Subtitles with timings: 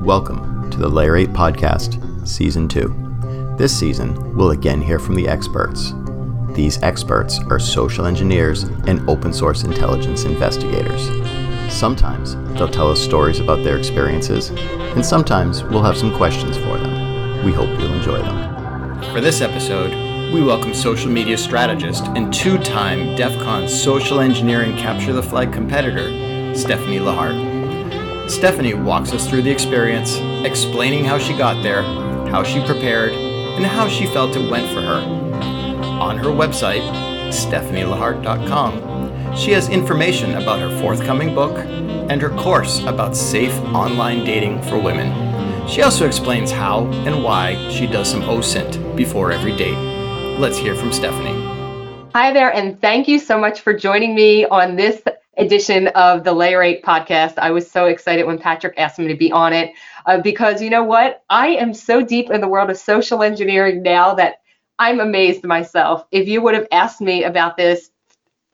[0.00, 3.56] Welcome to the Layer 8 Podcast, Season 2.
[3.58, 5.92] This season, we'll again hear from the experts.
[6.54, 11.10] These experts are social engineers and open source intelligence investigators.
[11.70, 16.78] Sometimes they'll tell us stories about their experiences, and sometimes we'll have some questions for
[16.78, 17.44] them.
[17.44, 19.02] We hope you'll enjoy them.
[19.12, 19.92] For this episode,
[20.32, 25.52] we welcome social media strategist and two time DEF CON social engineering capture the flag
[25.52, 26.08] competitor,
[26.54, 27.49] Stephanie Lahart.
[28.30, 30.16] Stephanie walks us through the experience,
[30.46, 31.82] explaining how she got there,
[32.30, 35.00] how she prepared, and how she felt it went for her.
[36.00, 36.88] On her website,
[37.28, 44.62] stephanielahart.com, she has information about her forthcoming book and her course about safe online dating
[44.62, 45.68] for women.
[45.68, 49.76] She also explains how and why she does some OSINT before every date.
[50.38, 51.34] Let's hear from Stephanie.
[52.14, 55.02] Hi there, and thank you so much for joining me on this
[55.40, 57.38] edition of the Layer 8 podcast.
[57.38, 59.72] I was so excited when Patrick asked me to be on it
[60.06, 61.24] uh, because you know what?
[61.30, 64.36] I am so deep in the world of social engineering now that
[64.78, 66.04] I'm amazed myself.
[66.12, 67.90] If you would have asked me about this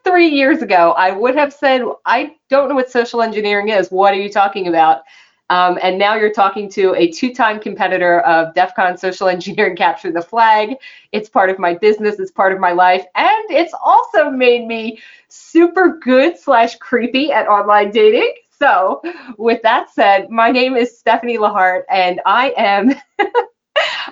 [0.05, 3.91] three years ago, I would have said, I don't know what social engineering is.
[3.91, 5.03] What are you talking about?
[5.49, 10.11] Um, and now you're talking to a two-time competitor of DEF CON Social Engineering Capture
[10.11, 10.77] the Flag.
[11.13, 15.01] It's part of my business, it's part of my life, and it's also made me
[15.29, 18.33] super good slash creepy at online dating.
[18.59, 19.03] So
[19.39, 22.95] with that said, my name is Stephanie Lahart, and I am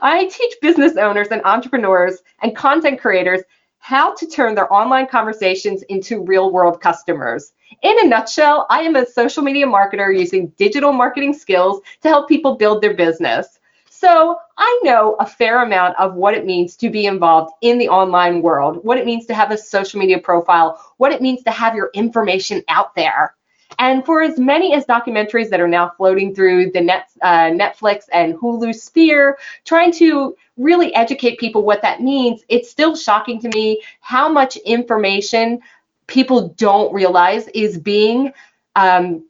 [0.03, 3.41] I teach business owners and entrepreneurs and content creators
[3.79, 7.53] how to turn their online conversations into real world customers.
[7.83, 12.29] In a nutshell, I am a social media marketer using digital marketing skills to help
[12.29, 13.59] people build their business.
[13.91, 17.89] So I know a fair amount of what it means to be involved in the
[17.89, 21.51] online world, what it means to have a social media profile, what it means to
[21.51, 23.35] have your information out there.
[23.79, 28.05] And for as many as documentaries that are now floating through the net, uh, Netflix
[28.13, 33.49] and Hulu sphere, trying to really educate people what that means, it's still shocking to
[33.49, 35.61] me how much information
[36.07, 38.33] people don't realize is being
[38.77, 39.25] um,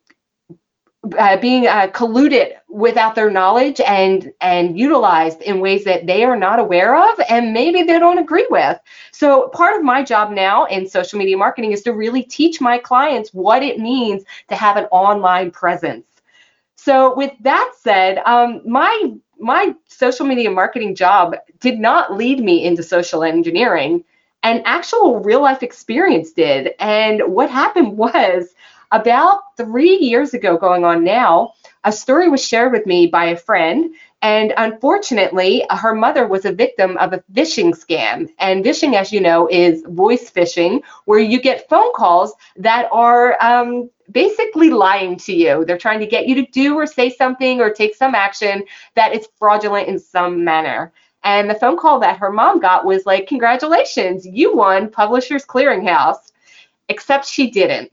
[1.18, 6.36] uh, being uh, colluded without their knowledge and and utilized in ways that they are
[6.36, 8.78] not aware of and maybe they don't agree with.
[9.12, 12.78] So part of my job now in social media marketing is to really teach my
[12.78, 16.06] clients what it means to have an online presence.
[16.76, 22.64] So with that said, um, my my social media marketing job did not lead me
[22.64, 24.04] into social engineering.
[24.44, 26.74] An actual real life experience did.
[26.78, 28.54] And what happened was
[28.92, 33.36] about three years ago, going on now, a story was shared with me by a
[33.36, 33.94] friend.
[34.22, 38.28] And unfortunately, her mother was a victim of a phishing scam.
[38.38, 43.36] And vishing, as you know, is voice phishing, where you get phone calls that are
[43.42, 45.64] um, basically lying to you.
[45.64, 49.14] They're trying to get you to do or say something or take some action that
[49.14, 50.92] is fraudulent in some manner.
[51.24, 56.30] And the phone call that her mom got was like, Congratulations, you won Publishers Clearinghouse.
[56.88, 57.90] Except she didn't.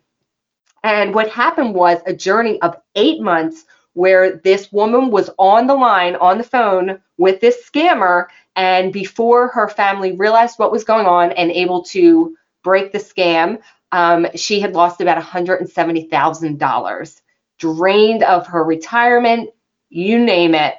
[0.84, 5.76] And what happened was a journey of eight months where this woman was on the
[5.76, 8.28] line on the phone with this scammer.
[8.56, 13.62] And before her family realized what was going on and able to break the scam,
[13.92, 17.22] um, she had lost about $170,000,
[17.60, 19.50] drained of her retirement,
[19.90, 20.76] you name it.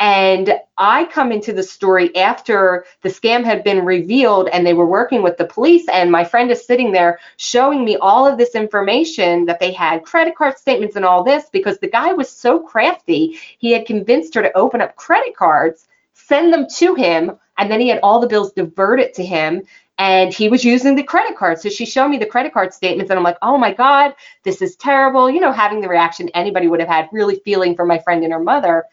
[0.00, 4.86] And I come into the story after the scam had been revealed and they were
[4.86, 5.88] working with the police.
[5.88, 10.04] And my friend is sitting there showing me all of this information that they had
[10.04, 13.38] credit card statements and all this because the guy was so crafty.
[13.58, 17.80] He had convinced her to open up credit cards, send them to him, and then
[17.80, 19.62] he had all the bills diverted to him.
[19.96, 21.60] And he was using the credit card.
[21.60, 24.60] So she showed me the credit card statements, and I'm like, oh my God, this
[24.60, 25.30] is terrible.
[25.30, 28.32] You know, having the reaction anybody would have had, really feeling for my friend and
[28.32, 28.86] her mother.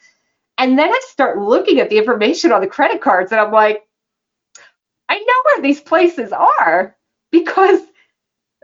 [0.58, 3.86] And then I start looking at the information on the credit cards and I'm like,
[5.08, 6.96] I know where these places are
[7.30, 7.80] because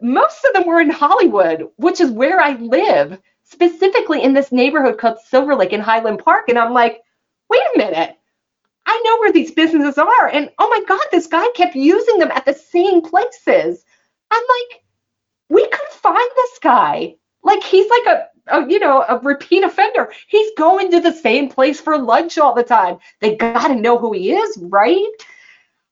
[0.00, 4.98] most of them were in Hollywood, which is where I live, specifically in this neighborhood
[4.98, 6.48] called Silver Lake in Highland Park.
[6.48, 7.00] And I'm like,
[7.50, 8.16] wait a minute.
[8.86, 10.28] I know where these businesses are.
[10.28, 13.84] And oh my God, this guy kept using them at the same places.
[14.30, 14.82] I'm like,
[15.50, 17.16] we could find this guy.
[17.42, 20.12] Like he's like a a, you know, a repeat offender.
[20.26, 22.98] He's going to the same place for lunch all the time.
[23.20, 25.06] They got to know who he is, right?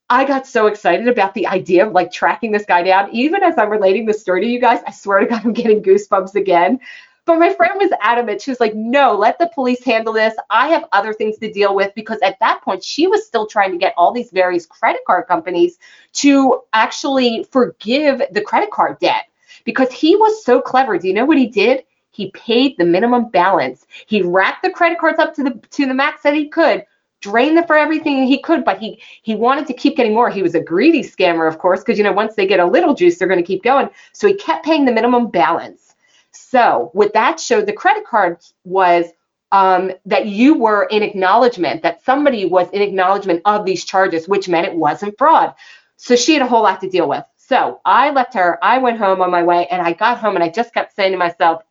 [0.09, 3.09] I got so excited about the idea of like tracking this guy down.
[3.11, 5.83] Even as I'm relating the story to you guys, I swear to God, I'm getting
[5.83, 6.79] goosebumps again.
[7.25, 8.41] But my friend was adamant.
[8.41, 10.33] She was like, no, let the police handle this.
[10.49, 13.73] I have other things to deal with because at that point, she was still trying
[13.73, 15.77] to get all these various credit card companies
[16.13, 19.25] to actually forgive the credit card debt
[19.65, 20.97] because he was so clever.
[20.97, 21.83] Do you know what he did?
[22.17, 23.85] He paid the minimum balance.
[24.07, 26.83] He racked the credit cards up to the to the max that he could,
[27.21, 30.31] drained them for everything he could, but he he wanted to keep getting more.
[30.31, 32.95] He was a greedy scammer, of course, because you know once they get a little
[32.95, 33.87] juice, they're going to keep going.
[34.13, 35.93] So he kept paying the minimum balance.
[36.31, 39.05] So what that showed the credit cards was
[39.51, 44.49] um, that you were in acknowledgement, that somebody was in acknowledgement of these charges, which
[44.49, 45.53] meant it wasn't fraud.
[45.97, 47.23] So she had a whole lot to deal with.
[47.37, 50.43] So I left her, I went home on my way, and I got home and
[50.43, 51.61] I just kept saying to myself,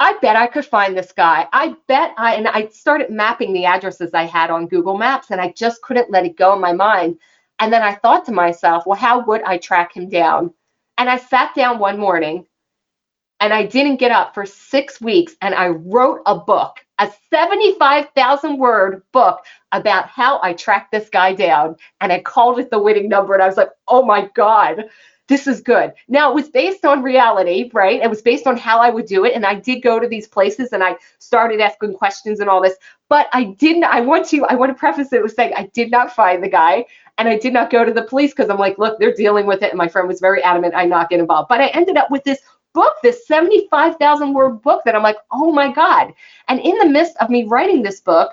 [0.00, 1.46] I bet I could find this guy.
[1.52, 5.40] I bet I, and I started mapping the addresses I had on Google Maps, and
[5.40, 7.18] I just couldn't let it go in my mind.
[7.58, 10.54] And then I thought to myself, well, how would I track him down?
[10.96, 12.46] And I sat down one morning
[13.40, 18.58] and I didn't get up for six weeks and I wrote a book, a 75,000
[18.58, 19.40] word book
[19.72, 21.76] about how I tracked this guy down.
[22.00, 23.34] And I called it the winning number.
[23.34, 24.84] And I was like, oh my God,
[25.30, 25.92] this is good.
[26.08, 28.02] Now, it was based on reality, right?
[28.02, 29.32] It was based on how I would do it.
[29.32, 32.74] And I did go to these places and I started asking questions and all this.
[33.08, 35.88] But I didn't, I want to, I want to preface it with saying I did
[35.88, 36.84] not find the guy
[37.16, 39.62] and I did not go to the police because I'm like, look, they're dealing with
[39.62, 39.70] it.
[39.70, 41.48] And my friend was very adamant I not get involved.
[41.48, 42.40] But I ended up with this
[42.72, 46.12] book, this 75,000 word book that I'm like, oh my God.
[46.48, 48.32] And in the midst of me writing this book,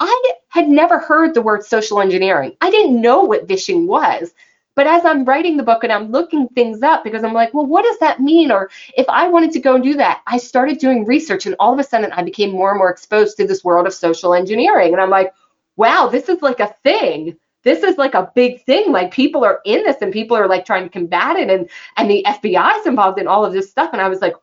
[0.00, 2.56] I had never heard the word social engineering.
[2.60, 4.34] I didn't know what vishing was.
[4.74, 7.66] But as I'm writing the book and I'm looking things up because I'm like, well,
[7.66, 8.50] what does that mean?
[8.50, 11.72] Or if I wanted to go and do that, I started doing research and all
[11.72, 14.92] of a sudden I became more and more exposed to this world of social engineering.
[14.92, 15.34] And I'm like,
[15.76, 18.92] wow, this is like a thing this is like a big thing.
[18.92, 22.10] Like people are in this and people are like trying to combat it and and
[22.10, 23.90] the FBI is involved in all of this stuff.
[23.92, 24.34] And I was like,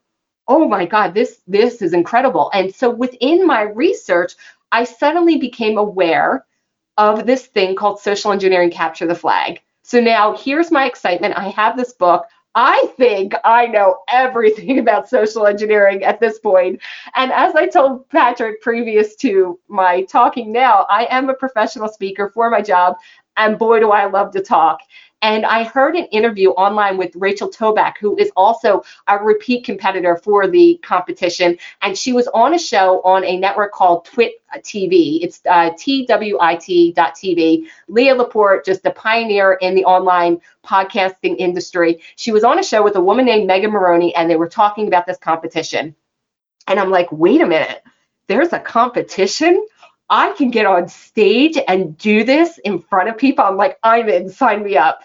[0.48, 2.50] oh my God, this this is incredible.
[2.54, 4.34] And so within my research,
[4.72, 6.46] I suddenly became aware
[6.98, 9.62] of this thing called social engineering capture the flag.
[9.90, 11.36] So now here's my excitement.
[11.36, 12.28] I have this book.
[12.54, 16.80] I think I know everything about social engineering at this point.
[17.16, 22.30] And as I told Patrick previous to my talking now, I am a professional speaker
[22.30, 22.98] for my job.
[23.36, 24.80] And boy, do I love to talk.
[25.22, 30.16] And I heard an interview online with Rachel Toback, who is also a repeat competitor
[30.16, 31.58] for the competition.
[31.82, 35.20] And she was on a show on a network called Twit TV.
[35.22, 37.66] It's uh, TWIT.tv.
[37.90, 42.02] Leo Laporte, just a pioneer in the online podcasting industry.
[42.16, 44.88] She was on a show with a woman named Megan Morrone, and they were talking
[44.88, 45.96] about this competition.
[46.68, 47.84] And I'm like, wait a minute,
[48.28, 49.66] there's a competition?
[50.10, 53.44] I can get on stage and do this in front of people.
[53.46, 55.04] I'm like, I'm in, sign me up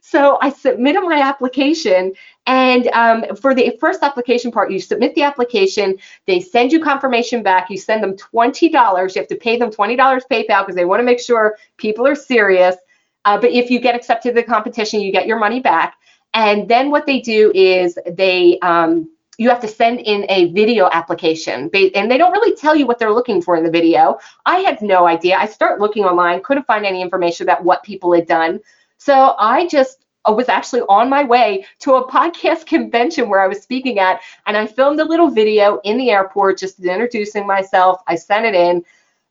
[0.00, 2.12] so I submitted my application,
[2.46, 7.42] and um, for the first application part, you submit the application, they send you confirmation
[7.42, 9.14] back, you send them $20.
[9.14, 12.14] You have to pay them $20 PayPal because they want to make sure people are
[12.14, 12.76] serious.
[13.24, 15.96] Uh, but if you get accepted to the competition, you get your money back.
[16.32, 20.90] And then what they do is they um, you have to send in a video
[20.92, 24.58] application and they don't really tell you what they're looking for in the video i
[24.58, 28.26] had no idea i start looking online couldn't find any information about what people had
[28.26, 28.60] done
[28.98, 33.48] so I just uh, was actually on my way to a podcast convention where I
[33.48, 38.02] was speaking at, and I filmed a little video in the airport just introducing myself.
[38.06, 38.84] I sent it in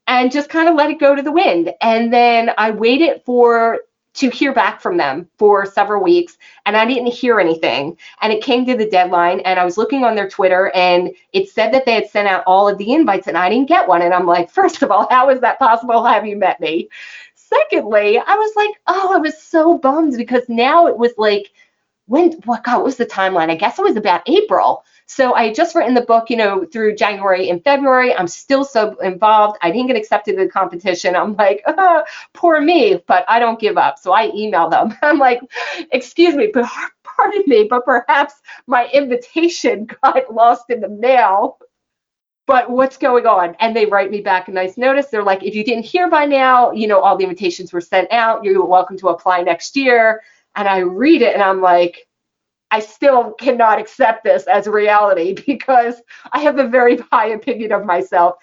[0.08, 1.74] and just kind of let it go to the wind.
[1.82, 3.80] And then I waited for
[4.16, 7.96] to hear back from them for several weeks and I didn't hear anything.
[8.22, 11.50] And it came to the deadline and I was looking on their Twitter and it
[11.50, 14.02] said that they had sent out all of the invites and I didn't get one.
[14.02, 16.04] And I'm like, first of all, how is that possible?
[16.04, 16.90] Have you met me?
[17.50, 21.52] Secondly, I was like, oh, I was so bummed because now it was like,
[22.08, 23.50] when, what, God, what was the timeline?
[23.50, 24.84] I guess it was about April.
[25.08, 28.14] So I just written the book, you know, through January and February.
[28.14, 29.58] I'm still so involved.
[29.62, 31.16] I didn't get accepted to the competition.
[31.16, 34.00] I'm like, oh, poor me, but I don't give up.
[34.00, 34.96] So I email them.
[35.02, 35.42] I'm like,
[35.92, 36.70] excuse me, but
[37.04, 38.36] pardon me, but perhaps
[38.68, 41.58] my invitation got lost in the mail
[42.48, 43.56] but what's going on?
[43.60, 45.08] And they write me back a nice notice.
[45.08, 48.12] They're like, if you didn't hear by now, you know, all the invitations were sent
[48.12, 48.44] out.
[48.44, 50.24] You're welcome to apply next year.
[50.56, 52.08] And I read it and I'm like,
[52.72, 56.02] I still cannot accept this as reality because
[56.32, 58.38] I have a very high opinion of myself.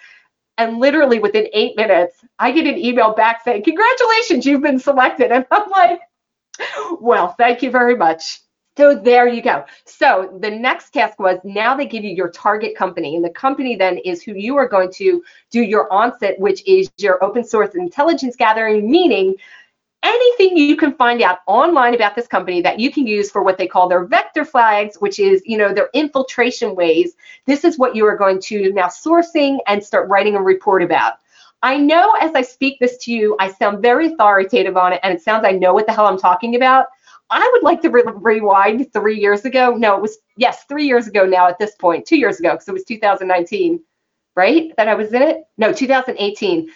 [0.57, 5.31] And literally within eight minutes, I get an email back saying, Congratulations, you've been selected.
[5.33, 5.99] And I'm like,
[7.01, 8.41] Well, thank you very much.
[8.77, 9.63] So there you go.
[9.85, 13.75] So the next task was now they give you your target company, and the company
[13.75, 17.75] then is who you are going to do your OSINT, which is your open source
[17.75, 19.35] intelligence gathering, meaning
[20.03, 23.57] anything you can find out online about this company that you can use for what
[23.57, 27.15] they call their vector flags, which is, you know, their infiltration ways.
[27.47, 31.13] This is what you are going to now sourcing and start writing a report about.
[31.63, 35.13] I know as I speak this to you, I sound very authoritative on it, and
[35.13, 36.87] it sounds I know what the hell I'm talking about.
[37.29, 39.75] I would like to re- rewind three years ago.
[39.75, 42.67] No, it was, yes, three years ago now at this point, two years ago, because
[42.67, 43.79] it was 2019,
[44.35, 44.71] right?
[44.77, 45.45] That I was in it?
[45.57, 46.69] No, 2018.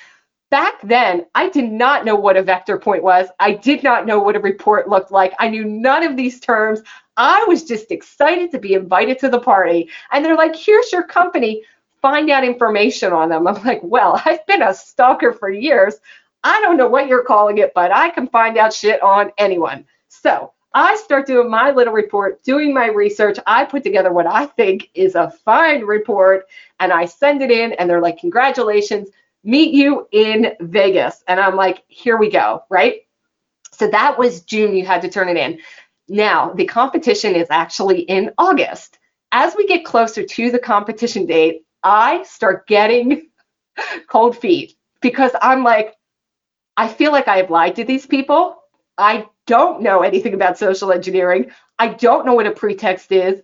[0.50, 3.27] Back then, I did not know what a vector point was.
[3.39, 5.34] I did not know what a report looked like.
[5.38, 6.82] I knew none of these terms.
[7.18, 9.89] I was just excited to be invited to the party.
[10.12, 11.63] And they're like, here's your company.
[12.01, 13.46] Find out information on them.
[13.48, 15.96] I'm like, well, I've been a stalker for years.
[16.44, 19.86] I don't know what you're calling it, but I can find out shit on anyone.
[20.22, 23.38] So I start doing my little report, doing my research.
[23.48, 26.46] I put together what I think is a fine report
[26.80, 29.10] and I send it in, and they're like, Congratulations,
[29.44, 31.24] meet you in Vegas.
[31.28, 33.02] And I'm like, Here we go, right?
[33.72, 35.60] So that was June, you had to turn it in.
[36.10, 39.00] Now, the competition is actually in August.
[39.32, 43.30] As we get closer to the competition date, I start getting
[44.08, 45.96] cold feet because I'm like,
[46.76, 48.59] I feel like I have lied to these people.
[49.00, 51.51] I don't know anything about social engineering.
[51.79, 53.41] I don't know what a pretext is.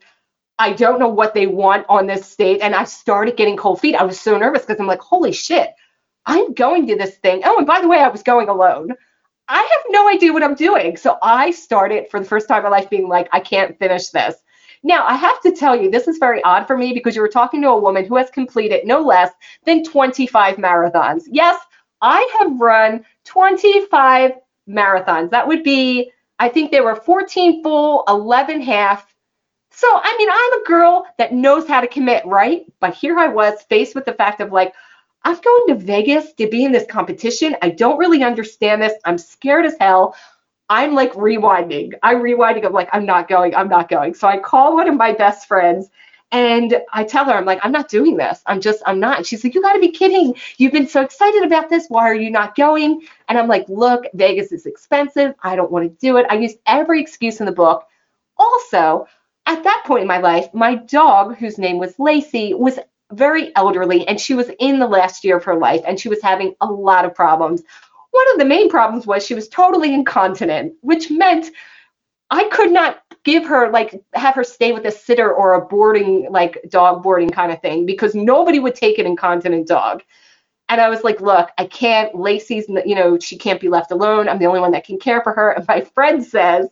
[0.60, 2.62] I don't know what they want on this state.
[2.62, 3.96] And I started getting cold feet.
[3.96, 5.72] I was so nervous because I'm like, holy shit,
[6.26, 7.42] I'm going to this thing.
[7.44, 8.92] Oh, and by the way, I was going alone.
[9.48, 10.98] I have no idea what I'm doing.
[10.98, 14.10] So I started for the first time in my life being like, I can't finish
[14.10, 14.36] this.
[14.84, 17.28] Now, I have to tell you, this is very odd for me because you were
[17.28, 19.32] talking to a woman who has completed no less
[19.66, 21.24] than 25 marathons.
[21.28, 21.60] Yes,
[22.02, 24.34] I have run 25
[24.68, 25.32] marathons.
[25.32, 29.14] That would be, I think there were 14 full, 11 half.
[29.72, 32.66] So, I mean, I'm a girl that knows how to commit, right?
[32.80, 34.74] But here I was faced with the fact of like,
[35.24, 37.56] I'm going to Vegas to be in this competition.
[37.62, 38.94] I don't really understand this.
[39.06, 40.16] I'm scared as hell.
[40.70, 41.94] I'm like rewinding.
[42.04, 42.66] I'm rewinding.
[42.66, 43.56] I'm like, I'm not going.
[43.56, 44.14] I'm not going.
[44.14, 45.90] So I call one of my best friends
[46.36, 48.42] and I tell her, I'm like, I'm not doing this.
[48.46, 49.16] I'm just, I'm not.
[49.16, 50.36] And she's like, You got to be kidding.
[50.58, 51.86] You've been so excited about this.
[51.88, 53.04] Why are you not going?
[53.30, 55.34] And I'm like, Look, Vegas is expensive.
[55.44, 56.26] I don't want to do it.
[56.30, 57.88] I used every excuse in the book.
[58.38, 59.08] Also,
[59.46, 62.80] at that point in my life, my dog, whose name was Lacey, was
[63.14, 66.22] very elderly and she was in the last year of her life and she was
[66.22, 67.64] having a lot of problems.
[68.12, 71.52] One of the main problems was she was totally incontinent, which meant
[72.30, 76.28] I could not give her like have her stay with a sitter or a boarding
[76.32, 80.04] like dog boarding kind of thing because nobody would take an incontinent dog.
[80.68, 82.16] And I was like, look, I can't.
[82.16, 84.28] Lacey's, you know, she can't be left alone.
[84.28, 85.52] I'm the only one that can care for her.
[85.52, 86.68] And my friend says,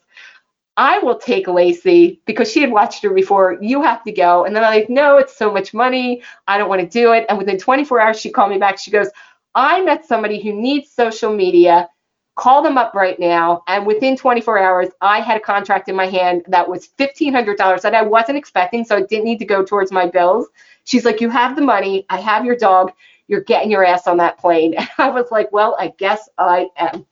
[0.76, 3.60] I will take Lacey because she had watched her before.
[3.62, 4.46] You have to go.
[4.46, 6.24] And then I'm like, no, it's so much money.
[6.48, 7.26] I don't want to do it.
[7.30, 8.80] And within 24 hours, she called me back.
[8.80, 9.10] She goes,
[9.54, 11.88] I met somebody who needs social media
[12.36, 13.64] call them up right now.
[13.68, 17.94] And within 24 hours, I had a contract in my hand that was $1,500 that
[17.94, 18.84] I wasn't expecting.
[18.84, 20.48] So it didn't need to go towards my bills.
[20.86, 22.06] She's like, You have the money.
[22.10, 22.92] I have your dog.
[23.28, 24.74] You're getting your ass on that plane.
[24.76, 27.06] And I was like, Well, I guess I am.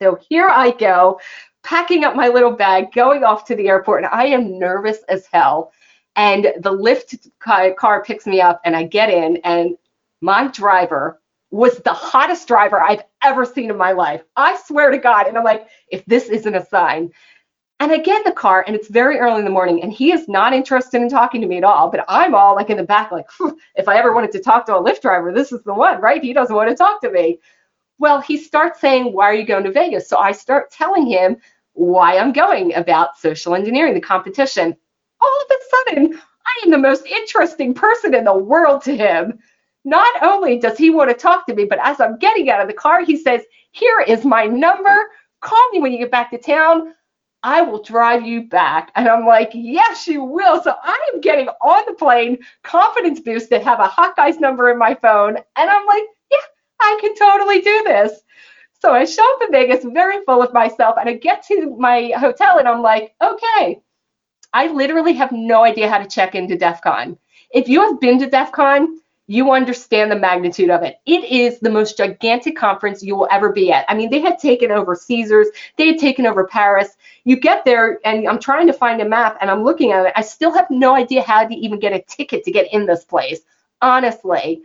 [0.00, 1.20] So here I go,
[1.64, 4.04] packing up my little bag, going off to the airport.
[4.04, 5.72] And I am nervous as hell.
[6.14, 9.76] And the Lyft car picks me up, and I get in, and
[10.22, 14.22] my driver was the hottest driver I've ever seen in my life.
[14.36, 15.26] I swear to God.
[15.26, 17.12] And I'm like, if this isn't a sign.
[17.78, 20.10] And I get in the car and it's very early in the morning and he
[20.10, 21.90] is not interested in talking to me at all.
[21.90, 23.26] But I'm all like in the back, like,
[23.74, 26.22] if I ever wanted to talk to a Lyft driver, this is the one, right?
[26.22, 27.38] He doesn't want to talk to me.
[27.98, 30.08] Well, he starts saying, Why are you going to Vegas?
[30.08, 31.36] So I start telling him
[31.74, 34.74] why I'm going about social engineering, the competition.
[35.20, 39.38] All of a sudden, I am the most interesting person in the world to him
[39.86, 42.66] not only does he want to talk to me, but as I'm getting out of
[42.66, 44.96] the car, he says, Here is my number.
[45.40, 46.92] Call me when you get back to town.
[47.44, 48.90] I will drive you back.
[48.96, 50.60] And I'm like, Yes, you will.
[50.60, 54.70] So I am getting on the plane, confidence boost, boosted, have a hot guy's number
[54.72, 55.36] in my phone.
[55.36, 56.02] And I'm like,
[56.32, 56.38] Yeah,
[56.80, 58.20] I can totally do this.
[58.82, 62.12] So I show up in Vegas very full of myself and I get to my
[62.18, 63.80] hotel and I'm like, okay,
[64.52, 67.16] I literally have no idea how to check into DEF CON.
[67.52, 71.00] If you have been to DEF CON, you understand the magnitude of it.
[71.04, 73.84] It is the most gigantic conference you will ever be at.
[73.88, 76.96] I mean, they had taken over Caesars, they had taken over Paris.
[77.24, 80.12] You get there, and I'm trying to find a map, and I'm looking at it.
[80.14, 83.04] I still have no idea how to even get a ticket to get in this
[83.04, 83.40] place,
[83.82, 84.62] honestly.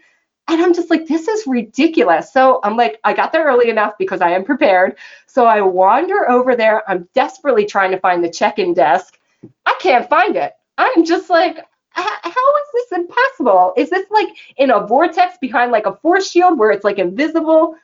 [0.48, 2.32] And I'm just like, this is ridiculous.
[2.32, 4.98] So I'm like, I got there early enough because I am prepared.
[5.26, 6.88] So I wander over there.
[6.90, 9.18] I'm desperately trying to find the check in desk.
[9.66, 10.54] I can't find it.
[10.78, 13.74] I'm just like, how is this impossible?
[13.78, 17.76] Is this like in a vortex behind like a force shield where it's like invisible?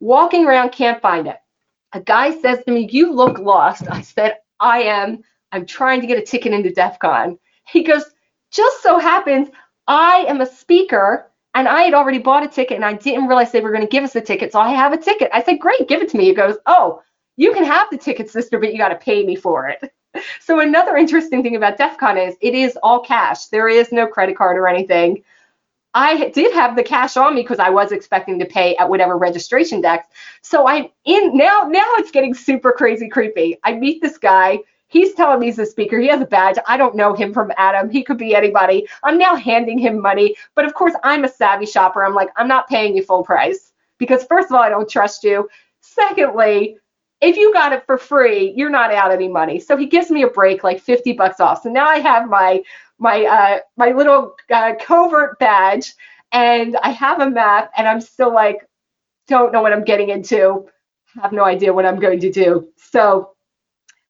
[0.00, 1.36] Walking around, can't find it.
[1.92, 3.84] A guy says to me, You look lost.
[3.90, 5.22] I said, I am.
[5.52, 7.38] I'm trying to get a ticket into DEF CON.
[7.66, 8.04] He goes,
[8.50, 9.48] Just so happens
[9.86, 13.50] I am a speaker and I had already bought a ticket and I didn't realize
[13.50, 14.52] they were going to give us a ticket.
[14.52, 15.30] So I have a ticket.
[15.32, 16.26] I said, Great, give it to me.
[16.26, 17.02] He goes, Oh,
[17.36, 19.92] you can have the ticket, sister, but you got to pay me for it.
[20.40, 23.46] So another interesting thing about DEF CON is it is all cash.
[23.46, 25.22] There is no credit card or anything.
[25.92, 29.16] I did have the cash on me because I was expecting to pay at whatever
[29.16, 30.04] registration desk.
[30.42, 31.68] So I'm in now.
[31.68, 33.58] Now it's getting super crazy creepy.
[33.64, 34.60] I meet this guy.
[34.86, 35.98] He's telling me he's a speaker.
[35.98, 36.56] He has a badge.
[36.66, 37.90] I don't know him from Adam.
[37.90, 38.88] He could be anybody.
[39.04, 40.36] I'm now handing him money.
[40.54, 42.04] But of course, I'm a savvy shopper.
[42.04, 45.22] I'm like, I'm not paying you full price because first of all, I don't trust
[45.24, 45.48] you.
[45.80, 46.76] Secondly,
[47.20, 49.60] if you got it for free, you're not out any money.
[49.60, 51.62] So he gives me a break, like 50 bucks off.
[51.62, 52.62] So now I have my
[52.98, 55.94] my uh, my little uh, covert badge,
[56.32, 58.66] and I have a map, and I'm still like,
[59.26, 60.66] don't know what I'm getting into,
[61.20, 62.68] have no idea what I'm going to do.
[62.76, 63.32] So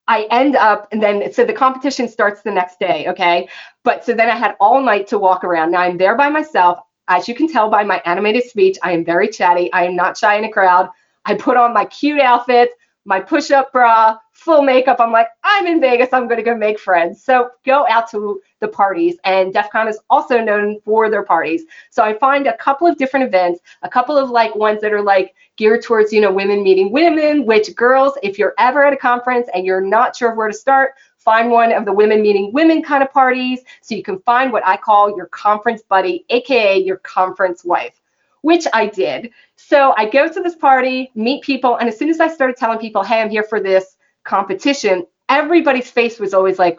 [0.09, 3.49] I end up, and then so the competition starts the next day, okay?
[3.85, 5.71] But so then I had all night to walk around.
[5.71, 6.81] Now I'm there by myself.
[7.09, 9.73] As you can tell by my animated speech, I am very chatty.
[9.73, 10.89] I am not shy in a crowd.
[11.25, 12.73] I put on my cute outfits
[13.05, 14.99] my push up bra, full makeup.
[15.01, 16.13] I'm like, I'm in Vegas.
[16.13, 17.23] I'm going to go make friends.
[17.23, 19.17] So go out to the parties.
[19.25, 21.65] And DEF CON is also known for their parties.
[21.91, 25.03] So I find a couple of different events, a couple of like ones that are
[25.03, 28.97] like geared towards, you know, women meeting women, which girls, if you're ever at a
[28.97, 32.83] conference and you're not sure where to start, find one of the women meeting women
[32.83, 36.97] kind of parties so you can find what I call your conference buddy, AKA your
[36.99, 38.00] conference wife
[38.43, 39.31] which I did.
[39.57, 42.79] So I go to this party, meet people, and as soon as I started telling
[42.79, 46.79] people, hey, I'm here for this competition, everybody's face was always like,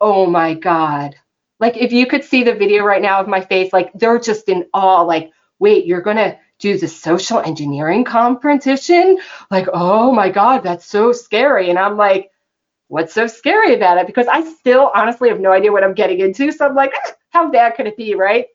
[0.00, 1.14] oh my God.
[1.60, 4.48] Like if you could see the video right now of my face, like they're just
[4.48, 9.18] in awe, like, wait, you're gonna do the social engineering competition?
[9.50, 11.70] Like, oh my God, that's so scary.
[11.70, 12.30] And I'm like,
[12.88, 14.06] what's so scary about it?
[14.06, 16.52] Because I still honestly have no idea what I'm getting into.
[16.52, 18.46] So I'm like, eh, how bad could it be, right?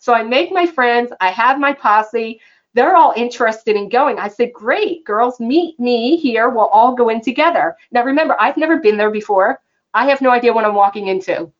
[0.00, 2.40] So I make my friends, I have my posse.
[2.74, 4.18] They're all interested in going.
[4.18, 6.48] I said, great, girls, meet me here.
[6.48, 7.76] We'll all go in together.
[7.92, 9.60] Now, remember, I've never been there before.
[9.92, 11.52] I have no idea what I'm walking into.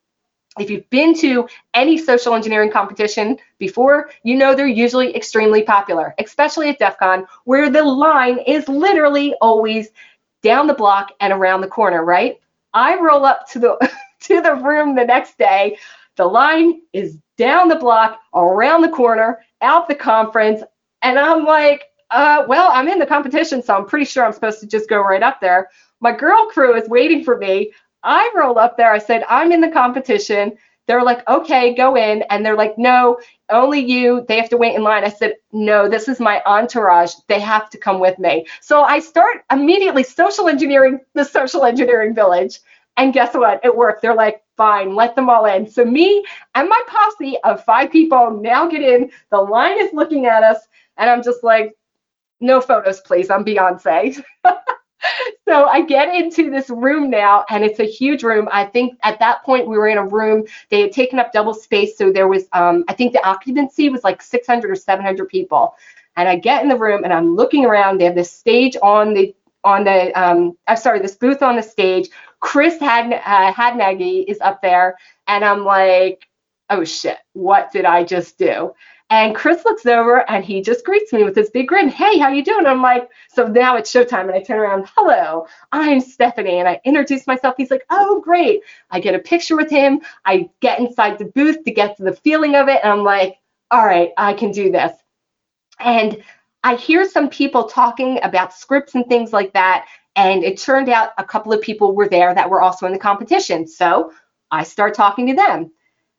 [0.59, 6.13] If you've been to any social engineering competition before, you know they're usually extremely popular,
[6.19, 9.89] especially at DEF CON, where the line is literally always
[10.41, 12.41] down the block and around the corner, right?
[12.73, 15.77] I roll up to the to the room the next day.
[16.21, 20.61] The line is down the block, around the corner, out the conference.
[21.01, 24.59] And I'm like, uh, well, I'm in the competition, so I'm pretty sure I'm supposed
[24.59, 25.69] to just go right up there.
[25.99, 27.71] My girl crew is waiting for me.
[28.03, 28.93] I roll up there.
[28.93, 30.59] I said, I'm in the competition.
[30.85, 32.21] They're like, okay, go in.
[32.29, 34.23] And they're like, no, only you.
[34.27, 35.03] They have to wait in line.
[35.03, 37.13] I said, no, this is my entourage.
[37.29, 38.45] They have to come with me.
[38.61, 42.59] So I start immediately social engineering the social engineering village.
[42.97, 43.61] And guess what?
[43.63, 44.01] It worked.
[44.01, 45.67] They're like, fine, let them all in.
[45.67, 46.23] So me
[46.55, 49.09] and my posse of five people now get in.
[49.31, 50.59] The line is looking at us,
[50.97, 51.73] and I'm just like,
[52.39, 53.29] no photos, please.
[53.29, 54.23] I'm Beyonce.
[55.47, 58.47] so I get into this room now, and it's a huge room.
[58.51, 60.45] I think at that point we were in a room.
[60.69, 64.03] They had taken up double space, so there was, um, I think the occupancy was
[64.03, 65.75] like 600 or 700 people.
[66.17, 67.99] And I get in the room, and I'm looking around.
[67.99, 71.63] They have this stage on the on the um, I'm sorry, this booth on the
[71.63, 74.97] stage Chris Had uh, Hadnagy is up there,
[75.27, 76.27] and I'm like,
[76.69, 78.73] oh shit, what did I just do?
[79.11, 81.89] And Chris looks over and he just greets me with this big grin.
[81.89, 82.65] Hey, how you doing?
[82.65, 84.21] I'm like, so now it's showtime.
[84.21, 86.59] And I turn around, hello, I'm Stephanie.
[86.59, 87.55] And I introduce myself.
[87.57, 88.61] He's like, oh, great.
[88.89, 89.99] I get a picture with him.
[90.23, 92.79] I get inside the booth to get to the feeling of it.
[92.83, 93.35] And I'm like,
[93.69, 94.93] all right, I can do this.
[95.77, 96.23] And
[96.63, 99.87] I hear some people talking about scripts and things like that.
[100.15, 102.99] And it turned out a couple of people were there that were also in the
[102.99, 103.67] competition.
[103.67, 104.13] So
[104.51, 105.71] I start talking to them.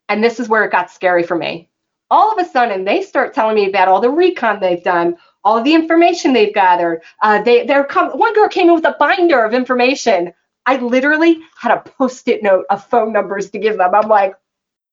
[0.08, 1.70] And this is where it got scary for me.
[2.10, 5.58] All of a sudden, they start telling me about all the recon they've done, all
[5.58, 7.02] of the information they've gathered.
[7.22, 10.32] Uh, they, they're come, one girl came in with a binder of information.
[10.66, 13.94] I literally had a post-it note of phone numbers to give them.
[13.94, 14.34] I'm like,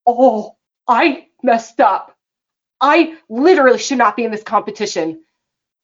[0.06, 0.56] oh,
[0.88, 2.16] I messed up.
[2.82, 5.24] I literally should not be in this competition.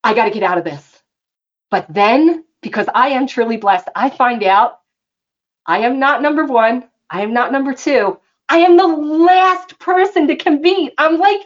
[0.05, 1.01] I got to get out of this.
[1.71, 3.89] But then because I am truly blessed.
[3.95, 4.79] I find out
[5.67, 6.89] I am not number one.
[7.11, 8.19] I am not number two.
[8.49, 10.93] I am the last person to compete.
[10.97, 11.41] I'm like,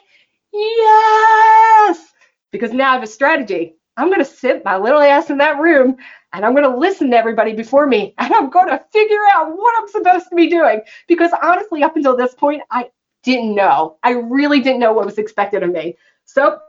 [0.54, 2.06] yes,
[2.52, 3.76] because now I have a strategy.
[3.98, 5.98] I'm going to sit my little ass in that room
[6.32, 9.58] and I'm going to listen to everybody before me and I'm going to figure out
[9.58, 10.82] what I'm supposed to be doing.
[11.08, 12.90] Because honestly, up until this point, I
[13.24, 13.98] didn't know.
[14.04, 15.98] I really didn't know what was expected of me.
[16.26, 16.60] So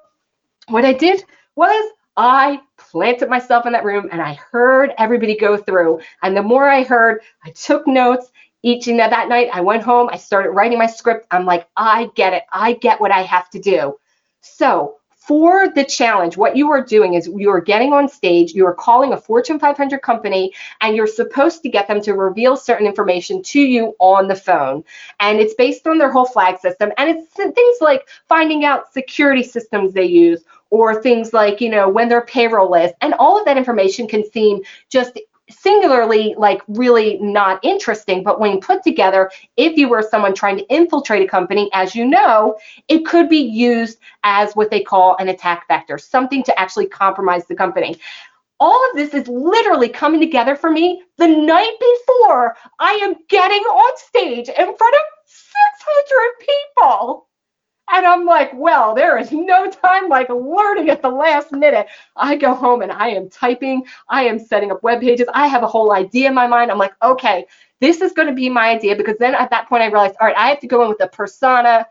[0.69, 1.25] what I did
[1.57, 6.01] was I planted myself in that room and I heard everybody go through.
[6.23, 8.31] And the more I heard, I took notes.
[8.63, 11.27] Each and that night, I went home, I started writing my script.
[11.31, 12.43] I'm like, I get it.
[12.53, 13.97] I get what I have to do.
[14.43, 18.67] So for the challenge, what you are doing is you are getting on stage, you
[18.67, 22.87] are calling a Fortune 500 company, and you're supposed to get them to reveal certain
[22.87, 24.83] information to you on the phone.
[25.21, 26.91] And it's based on their whole flag system.
[26.99, 31.89] And it's things like finding out security systems they use or things like, you know,
[31.89, 32.93] when their payroll is.
[33.01, 35.19] And all of that information can seem just
[35.51, 38.23] singularly like really not interesting.
[38.23, 42.07] But when put together if you were someone trying to infiltrate a company as you
[42.07, 42.57] know
[42.89, 47.47] it could be used as what they call an attack vector something to actually compromise
[47.47, 47.97] the company.
[48.61, 53.63] All of this is literally coming together for me the night before i am getting
[53.63, 57.30] on stage in front of 600 people
[57.93, 61.87] and I'm like, well, there is no time like learning at the last minute.
[62.17, 65.27] I go home and I am typing, I am setting up web pages.
[65.35, 66.71] I have a whole idea in my mind.
[66.71, 67.47] I'm like, okay,
[67.81, 70.27] this is going to be my idea because then at that point I realized, all
[70.27, 71.87] right, I have to go in with a persona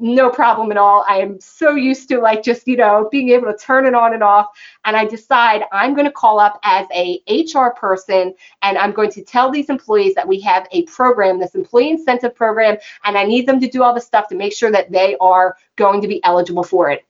[0.00, 1.04] no problem at all.
[1.08, 4.14] I am so used to like just, you know, being able to turn it on
[4.14, 4.48] and off.
[4.84, 9.10] And I decide I'm going to call up as a HR person and I'm going
[9.12, 13.24] to tell these employees that we have a program, this employee incentive program, and I
[13.24, 16.08] need them to do all the stuff to make sure that they are going to
[16.08, 17.04] be eligible for it.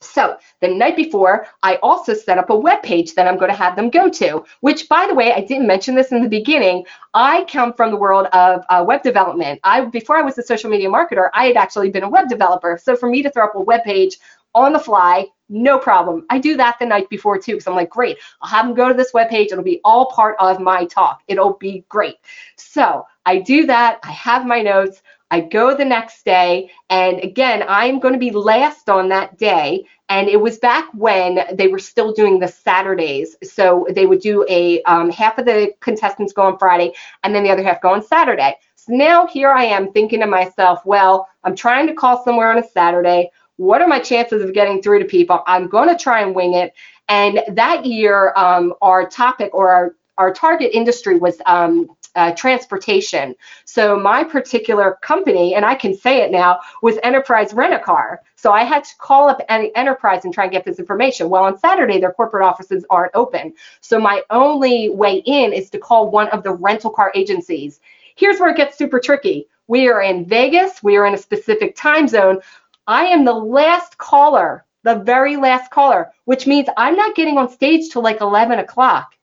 [0.00, 3.56] So the night before, I also set up a web page that I'm going to
[3.56, 6.86] have them go to, which by the way, I didn't mention this in the beginning.
[7.12, 9.60] I come from the world of uh, web development.
[9.62, 12.78] I Before I was a social media marketer, I had actually been a web developer.
[12.82, 14.18] So for me to throw up a web page
[14.54, 16.24] on the fly, no problem.
[16.30, 18.88] I do that the night before too, because I'm like, great, I'll have them go
[18.88, 19.52] to this web page.
[19.52, 21.22] It'll be all part of my talk.
[21.28, 22.16] It'll be great.
[22.56, 23.98] So I do that.
[24.02, 25.02] I have my notes.
[25.30, 29.84] I go the next day, and again, I'm going to be last on that day.
[30.08, 33.36] And it was back when they were still doing the Saturdays.
[33.44, 37.44] So they would do a um, half of the contestants go on Friday, and then
[37.44, 38.56] the other half go on Saturday.
[38.74, 42.58] So now here I am thinking to myself, well, I'm trying to call somewhere on
[42.58, 43.30] a Saturday.
[43.56, 45.42] What are my chances of getting through to people?
[45.46, 46.72] I'm going to try and wing it.
[47.08, 53.34] And that year, um, our topic or our, our target industry was um, uh, transportation.
[53.64, 58.20] So my particular company, and I can say it now, was Enterprise Rent a Car.
[58.36, 61.30] So I had to call up any Enterprise and try and get this information.
[61.30, 63.54] Well, on Saturday, their corporate offices aren't open.
[63.80, 67.80] So my only way in is to call one of the rental car agencies.
[68.14, 69.48] Here's where it gets super tricky.
[69.68, 70.82] We are in Vegas.
[70.82, 72.40] We are in a specific time zone.
[72.86, 77.48] I am the last caller, the very last caller, which means I'm not getting on
[77.48, 79.14] stage till like 11 o'clock.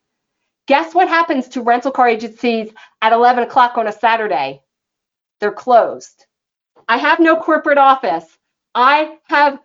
[0.68, 4.62] Guess what happens to rental car agencies at 11 o'clock on a Saturday?
[5.40, 6.26] They're closed.
[6.90, 8.26] I have no corporate office.
[8.76, 9.60] I have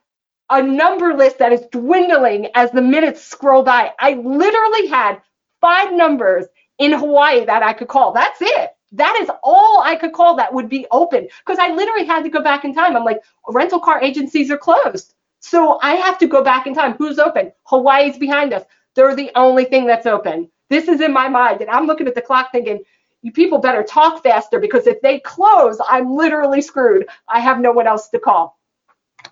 [0.49, 3.93] a number list that is dwindling as the minutes scroll by.
[3.99, 5.21] I literally had
[5.61, 6.47] five numbers
[6.79, 8.13] in Hawaii that I could call.
[8.13, 8.71] That's it.
[8.93, 12.29] That is all I could call that would be open because I literally had to
[12.31, 12.97] go back in time.
[12.97, 15.15] I'm like, rental car agencies are closed.
[15.41, 16.95] So I have to go back in time.
[16.95, 17.53] Who's open?
[17.65, 18.63] Hawaii's behind us.
[18.95, 20.52] They're the only thing that's open.
[20.73, 21.61] This is in my mind.
[21.61, 22.83] And I'm looking at the clock thinking,
[23.21, 27.07] you people better talk faster because if they close, I'm literally screwed.
[27.29, 28.59] I have no one else to call.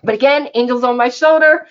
[0.03, 1.65] But again, angels on my shoulder.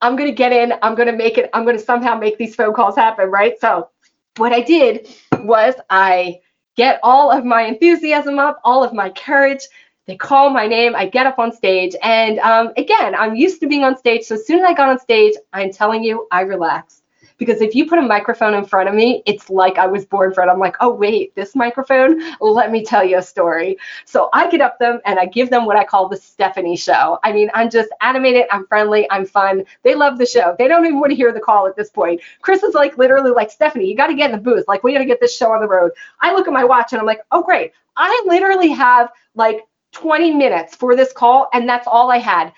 [0.00, 0.74] I'm going to get in.
[0.82, 1.50] I'm going to make it.
[1.54, 3.54] I'm going to somehow make these phone calls happen, right?
[3.60, 3.90] So
[4.38, 5.08] what I did
[5.38, 6.40] was I
[6.76, 9.62] get all of my enthusiasm up, all of my courage.
[10.08, 10.96] They call my name.
[10.96, 11.94] I get up on stage.
[12.02, 14.24] And um, again, I'm used to being on stage.
[14.24, 17.01] So as soon as I got on stage, I'm telling you, I relaxed
[17.42, 20.32] because if you put a microphone in front of me, it's like I was born
[20.32, 20.48] for it.
[20.48, 23.78] I'm like, oh wait, this microphone, let me tell you a story.
[24.04, 27.18] So I get up them and I give them what I call the Stephanie show.
[27.24, 29.64] I mean, I'm just animated, I'm friendly, I'm fun.
[29.82, 30.54] They love the show.
[30.56, 32.20] They don't even want to hear the call at this point.
[32.42, 34.66] Chris is like literally like, Stephanie, you got to get in the booth.
[34.68, 35.90] Like, we got to get this show on the road.
[36.20, 37.72] I look at my watch and I'm like, oh great.
[37.96, 42.52] I literally have like 20 minutes for this call, and that's all I had.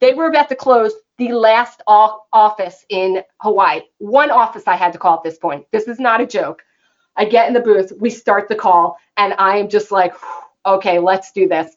[0.00, 3.80] They were about to close the last office in Hawaii.
[3.98, 5.66] One office I had to call at this point.
[5.72, 6.62] This is not a joke.
[7.16, 10.14] I get in the booth, we start the call, and I am just like,
[10.66, 11.74] okay, let's do this.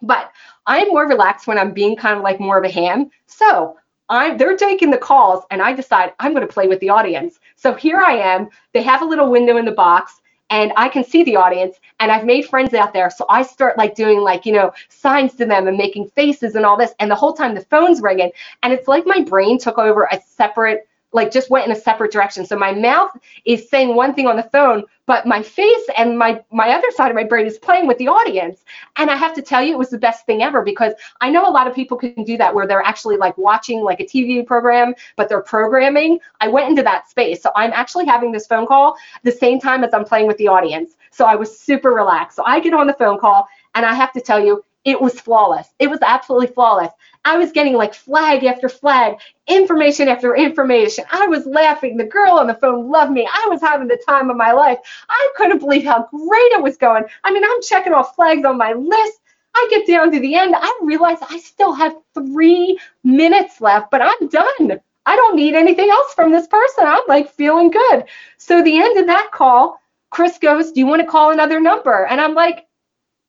[0.00, 0.32] But
[0.66, 3.10] I'm more relaxed when I'm being kind of like more of a ham.
[3.26, 3.76] So
[4.08, 7.38] I'm they're taking the calls and I decide I'm going to play with the audience.
[7.56, 8.48] So here I am.
[8.72, 12.10] They have a little window in the box and I can see the audience and
[12.12, 13.10] I've made friends out there.
[13.10, 16.66] So I start like doing like, you know, signs to them and making faces and
[16.66, 16.92] all this.
[17.00, 18.30] And the whole time the phone's ringing
[18.62, 22.12] and it's like my brain took over a separate like just went in a separate
[22.12, 22.46] direction.
[22.46, 23.10] So my mouth
[23.44, 27.10] is saying one thing on the phone, but my face and my my other side
[27.10, 28.64] of my brain is playing with the audience.
[28.96, 31.48] And I have to tell you, it was the best thing ever because I know
[31.48, 34.44] a lot of people can do that where they're actually like watching like a TV
[34.46, 36.18] program, but they're programming.
[36.40, 37.42] I went into that space.
[37.42, 40.48] So I'm actually having this phone call the same time as I'm playing with the
[40.48, 40.96] audience.
[41.10, 42.36] So I was super relaxed.
[42.36, 45.20] So I get on the phone call and I have to tell you, it was
[45.20, 45.68] flawless.
[45.78, 46.90] It was absolutely flawless.
[47.24, 51.04] I was getting like flag after flag, information after information.
[51.10, 51.96] I was laughing.
[51.96, 53.28] The girl on the phone loved me.
[53.32, 54.78] I was having the time of my life.
[55.08, 57.04] I couldn't believe how great it was going.
[57.24, 59.20] I mean, I'm checking off flags on my list.
[59.54, 60.54] I get down to the end.
[60.56, 64.80] I realize I still have three minutes left, but I'm done.
[65.04, 66.86] I don't need anything else from this person.
[66.86, 68.04] I'm like feeling good.
[68.38, 69.80] So the end of that call,
[70.10, 72.06] Chris goes, Do you want to call another number?
[72.06, 72.66] And I'm like,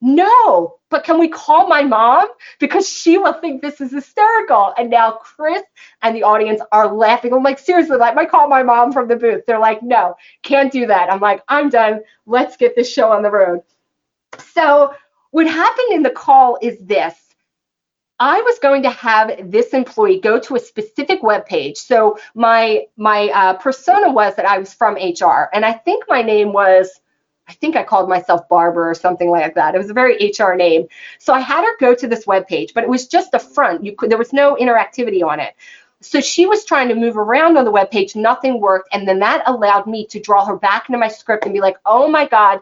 [0.05, 2.27] No, but can we call my mom?
[2.59, 4.73] Because she will think this is hysterical.
[4.77, 5.63] And now Chris
[6.01, 7.33] and the audience are laughing.
[7.33, 9.45] I'm like, seriously, like, I call my mom from the booth.
[9.47, 11.09] They're like, no, can't do that.
[11.09, 12.01] I'm like, I'm done.
[12.25, 13.61] Let's get this show on the road.
[14.53, 14.93] So
[15.31, 17.15] what happened in the call is this.
[18.19, 21.77] I was going to have this employee go to a specific web page.
[21.77, 26.21] So my my uh, persona was that I was from HR, and I think my
[26.21, 26.99] name was
[27.47, 29.75] I think I called myself Barbara or something like that.
[29.75, 30.87] It was a very HR name.
[31.19, 33.83] So I had her go to this web page, but it was just a front.
[33.83, 35.53] You could there was no interactivity on it.
[36.01, 39.19] So she was trying to move around on the web page, nothing worked, and then
[39.19, 42.27] that allowed me to draw her back into my script and be like, "Oh my
[42.27, 42.59] god,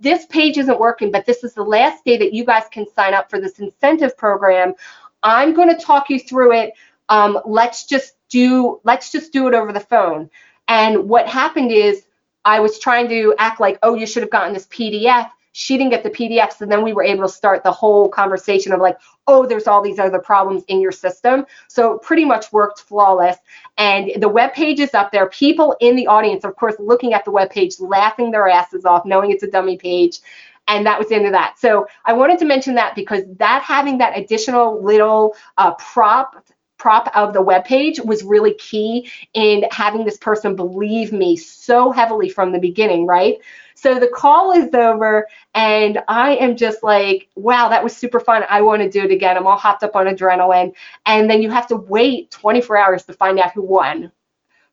[0.00, 3.14] this page isn't working, but this is the last day that you guys can sign
[3.14, 4.74] up for this incentive program.
[5.22, 6.72] I'm going to talk you through it.
[7.08, 10.30] Um, let's just do let's just do it over the phone.
[10.68, 12.06] And what happened is
[12.44, 15.30] I was trying to act like, oh, you should have gotten this PDF.
[15.52, 18.72] She didn't get the PDFs, and then we were able to start the whole conversation
[18.72, 21.46] of like, oh, there's all these other problems in your system.
[21.68, 23.36] So pretty much worked flawless.
[23.78, 25.28] And the web page is up there.
[25.28, 29.06] People in the audience, of course, looking at the web page, laughing their asses off,
[29.06, 30.18] knowing it's a dummy page.
[30.66, 31.58] And that was the end of that.
[31.58, 36.44] So I wanted to mention that because that having that additional little uh, prop
[36.84, 41.90] prop of the web page was really key in having this person believe me so
[41.90, 43.38] heavily from the beginning, right?
[43.74, 48.44] So the call is over, and I am just like, wow, that was super fun.
[48.50, 49.34] I want to do it again.
[49.34, 50.74] I'm all hopped up on adrenaline.
[51.06, 54.12] And then you have to wait 24 hours to find out who won.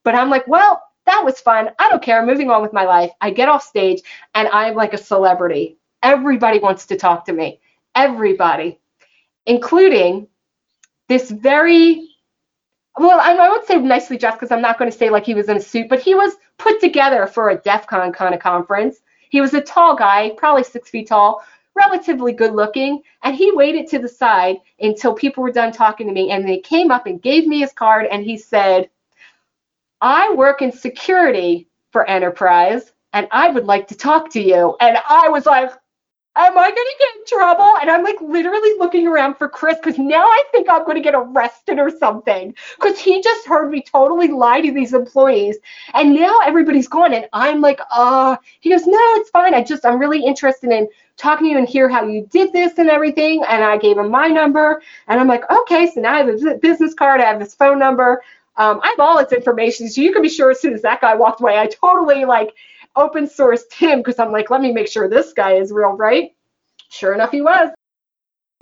[0.03, 1.69] But I'm like, well, that was fun.
[1.79, 2.19] I don't care.
[2.19, 3.11] I'm moving on with my life.
[3.21, 4.01] I get off stage,
[4.35, 5.77] and I'm like a celebrity.
[6.03, 7.61] Everybody wants to talk to me.
[7.95, 8.81] Everybody,
[9.45, 10.27] including
[11.11, 12.07] this very
[12.97, 15.49] well, I, would say nicely dressed because I'm not going to say like he was
[15.49, 19.01] in a suit, but he was put together for a DEF CON kind of conference.
[19.29, 21.43] He was a tall guy, probably six feet tall,
[21.75, 26.13] relatively good looking, and he waited to the side until people were done talking to
[26.13, 28.89] me, and they came up and gave me his card, and he said,
[29.99, 34.77] I work in security for Enterprise, and I would like to talk to you.
[34.79, 35.71] And I was like,
[36.35, 37.73] am I going to get in trouble?
[37.81, 41.01] And I'm like literally looking around for Chris because now I think I'm going to
[41.01, 45.57] get arrested or something because he just heard me totally lie to these employees.
[45.93, 47.13] And now everybody's gone.
[47.13, 49.53] And I'm like, uh, he goes, no, it's fine.
[49.53, 52.77] I just, I'm really interested in talking to you and hear how you did this
[52.77, 53.43] and everything.
[53.47, 54.81] And I gave him my number.
[55.07, 57.19] And I'm like, okay, so now I have a business card.
[57.19, 58.23] I have his phone number.
[58.57, 59.89] Um, I have all his information.
[59.89, 62.53] So you can be sure as soon as that guy walked away, I totally like
[62.95, 66.31] open sourced him because I'm like, let me make sure this guy is real, right?
[66.89, 67.69] Sure enough, he was.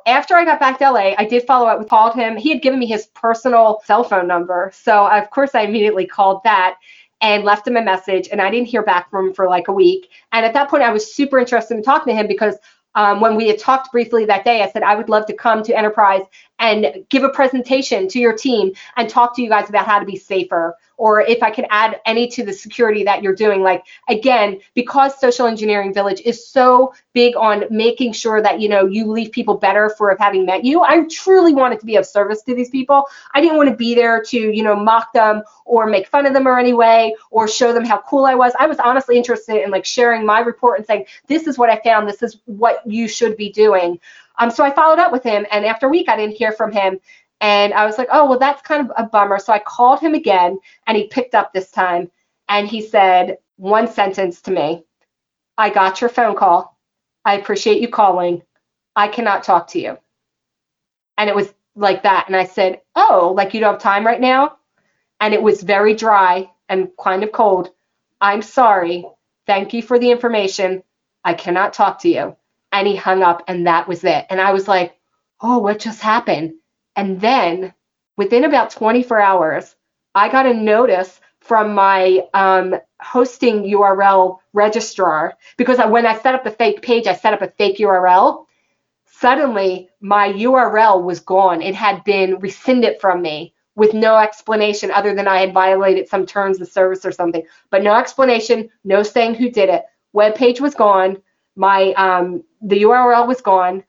[0.05, 2.37] After I got back to LA, I did follow up with called him.
[2.37, 4.71] He had given me his personal cell phone number.
[4.73, 6.77] So of course I immediately called that
[7.21, 9.73] and left him a message and I didn't hear back from him for like a
[9.73, 10.09] week.
[10.31, 12.55] And at that point I was super interested in talking to him because
[12.95, 15.63] um, when we had talked briefly that day, I said, I would love to come
[15.63, 16.23] to Enterprise
[16.59, 20.05] and give a presentation to your team and talk to you guys about how to
[20.05, 23.63] be safer or if I could add any to the security that you're doing.
[23.63, 28.85] Like again, because Social Engineering Village is so big on making sure that you know
[28.85, 30.81] you leave people better for having met you.
[30.81, 33.05] I truly wanted to be of service to these people.
[33.33, 36.33] I didn't want to be there to you know mock them or make fun of
[36.33, 38.53] them or any way or show them how cool I was.
[38.59, 41.79] I was honestly interested in like sharing my report and saying this is what I
[41.81, 42.09] found.
[42.09, 43.99] This is what you should be doing.
[44.39, 46.71] Um, so I followed up with him, and after a week, I didn't hear from
[46.71, 46.99] him.
[47.41, 49.39] And I was like, oh, well, that's kind of a bummer.
[49.39, 52.11] So I called him again and he picked up this time
[52.49, 54.83] and he said one sentence to me
[55.57, 56.77] I got your phone call.
[57.25, 58.43] I appreciate you calling.
[58.95, 59.97] I cannot talk to you.
[61.17, 62.25] And it was like that.
[62.27, 64.57] And I said, oh, like you don't have time right now?
[65.21, 67.71] And it was very dry and kind of cold.
[68.21, 69.05] I'm sorry.
[69.47, 70.83] Thank you for the information.
[71.25, 72.37] I cannot talk to you.
[72.71, 74.25] And he hung up and that was it.
[74.29, 74.95] And I was like,
[75.41, 76.53] oh, what just happened?
[76.95, 77.73] And then
[78.17, 79.75] within about 24 hours,
[80.13, 86.35] I got a notice from my um, hosting URL registrar because I, when I set
[86.35, 88.45] up the fake page, I set up a fake URL.
[89.05, 91.61] Suddenly, my URL was gone.
[91.61, 96.25] It had been rescinded from me with no explanation other than I had violated some
[96.25, 97.43] terms of service or something.
[97.69, 99.85] But no explanation, no saying who did it.
[100.11, 101.21] Web page was gone.
[101.55, 103.83] My um, the URL was gone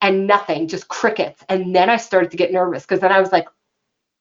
[0.00, 1.42] and nothing, just crickets.
[1.48, 3.46] And then I started to get nervous because then I was like,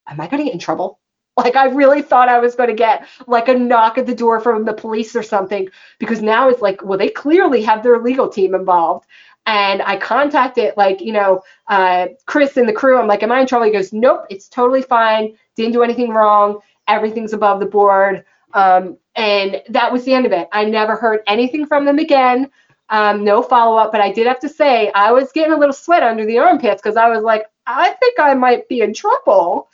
[0.08, 1.00] am I going to get in trouble?
[1.36, 4.40] Like I really thought I was going to get like a knock at the door
[4.40, 8.30] from the police or something because now it's like, well, they clearly have their legal
[8.30, 9.08] team involved.
[9.48, 13.00] And I contacted like, you know, uh, Chris and the crew.
[13.00, 13.66] I'm like, am I in trouble?
[13.66, 15.36] He goes, nope, it's totally fine.
[15.56, 16.60] Didn't do anything wrong.
[16.88, 18.24] Everything's above the board.
[18.54, 20.48] Um, and that was the end of it.
[20.52, 22.52] I never heard anything from them again.
[22.90, 25.74] Um, no follow up, but I did have to say I was getting a little
[25.74, 29.70] sweat under the armpits because I was like, I think I might be in trouble.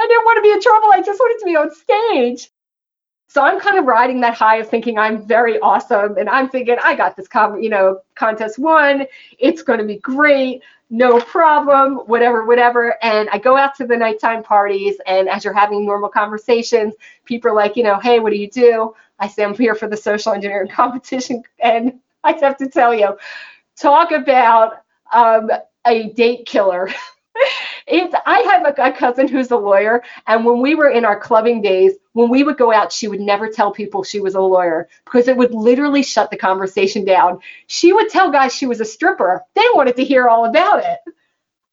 [0.00, 0.90] I didn't want to be in trouble.
[0.92, 2.50] I just wanted to be on stage.
[3.28, 6.76] So I'm kind of riding that high of thinking I'm very awesome, and I'm thinking
[6.82, 7.28] I got this,
[7.60, 9.06] you know, contest won.
[9.38, 12.96] It's going to be great, no problem, whatever, whatever.
[13.04, 16.94] And I go out to the nighttime parties, and as you're having normal conversations,
[17.24, 18.96] people are like, you know, hey, what do you do?
[19.20, 23.16] I say I'm here for the social engineering competition, and I have to tell you,
[23.76, 25.50] talk about um,
[25.86, 26.88] a date killer.
[27.86, 31.18] it's I have a, a, cousin who's a lawyer, and when we were in our
[31.18, 34.40] clubbing days, when we would go out, she would never tell people she was a
[34.40, 37.40] lawyer because it would literally shut the conversation down.
[37.66, 39.42] She would tell guys she was a stripper.
[39.54, 40.98] They wanted to hear all about it.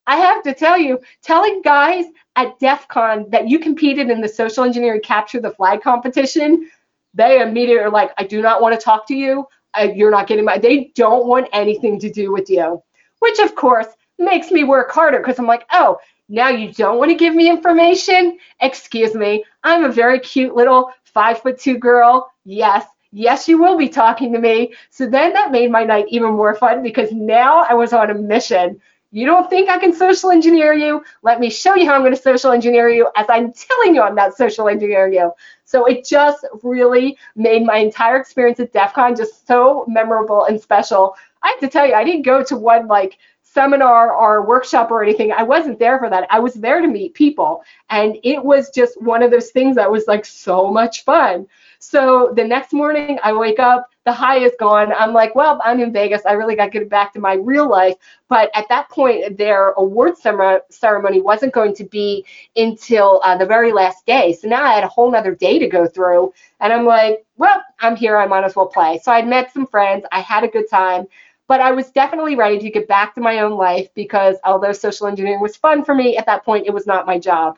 [0.05, 2.05] I have to tell you, telling guys
[2.37, 6.69] at DEF CON that you competed in the social engineering capture the flag competition,
[7.13, 9.45] they immediately are like, I do not want to talk to you.
[9.83, 12.81] You're not getting my, they don't want anything to do with you.
[13.19, 13.87] Which, of course,
[14.19, 15.97] makes me work harder because I'm like, oh,
[16.29, 18.37] now you don't want to give me information?
[18.61, 22.31] Excuse me, I'm a very cute little five foot two girl.
[22.43, 24.73] Yes, yes, you will be talking to me.
[24.89, 28.13] So then that made my night even more fun because now I was on a
[28.13, 28.81] mission.
[29.17, 31.03] You don't think I can social engineer you?
[31.23, 34.03] Let me show you how I'm going to social engineer you as I'm telling you
[34.03, 35.31] I'm not social engineering you.
[35.65, 40.61] So it just really made my entire experience at DEF CON just so memorable and
[40.61, 41.15] special.
[41.41, 45.01] I have to tell you, I didn't go to one like seminar or workshop or
[45.01, 45.31] anything.
[45.31, 46.27] I wasn't there for that.
[46.29, 47.63] I was there to meet people.
[47.89, 51.47] And it was just one of those things that was like so much fun.
[51.79, 54.93] So the next morning I wake up, the high is gone.
[54.93, 56.25] I'm like, well, I'm in Vegas.
[56.25, 57.95] I really got to get back to my real life.
[58.29, 63.71] But at that point, their award ceremony wasn't going to be until uh, the very
[63.71, 64.33] last day.
[64.33, 66.33] So now I had a whole other day to go through.
[66.59, 68.17] And I'm like, well, I'm here.
[68.17, 68.99] I might as well play.
[69.03, 70.05] So I'd met some friends.
[70.11, 71.05] I had a good time.
[71.47, 75.07] But I was definitely ready to get back to my own life because although social
[75.07, 77.57] engineering was fun for me, at that point, it was not my job.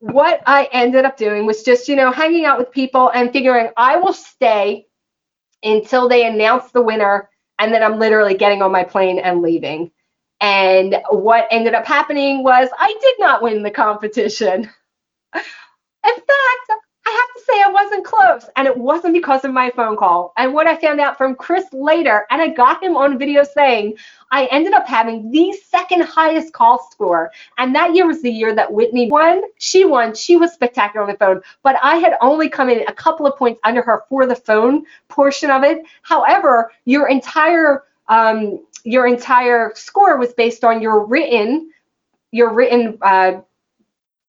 [0.00, 3.70] What I ended up doing was just, you know, hanging out with people and figuring
[3.76, 4.86] I will stay
[5.62, 7.30] until they announce the winner.
[7.58, 9.92] And then I'm literally getting on my plane and leaving.
[10.40, 14.70] And what ended up happening was I did not win the competition.
[16.06, 19.70] In fact, I have to say I wasn't close, and it wasn't because of my
[19.70, 20.32] phone call.
[20.36, 23.96] And what I found out from Chris later, and I got him on video saying,
[24.30, 27.32] I ended up having the second highest call score.
[27.58, 29.42] And that year was the year that Whitney won.
[29.58, 30.14] She won.
[30.14, 33.36] She was spectacular on the phone, but I had only come in a couple of
[33.38, 35.82] points under her for the phone portion of it.
[36.02, 41.70] However, your entire um, your entire score was based on your written
[42.32, 43.32] your written uh,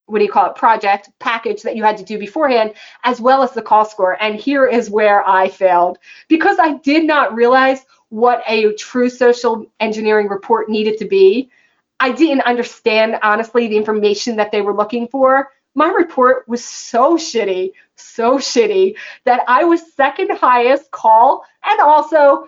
[0.07, 3.43] what do you call it project package that you had to do beforehand as well
[3.43, 5.97] as the call score and here is where i failed
[6.29, 11.49] because i did not realize what a true social engineering report needed to be.
[11.99, 15.49] I didn't understand honestly the information that they were looking for.
[15.73, 17.71] My report was so shitty
[18.01, 18.95] so shitty
[19.25, 22.47] that i was second highest call and also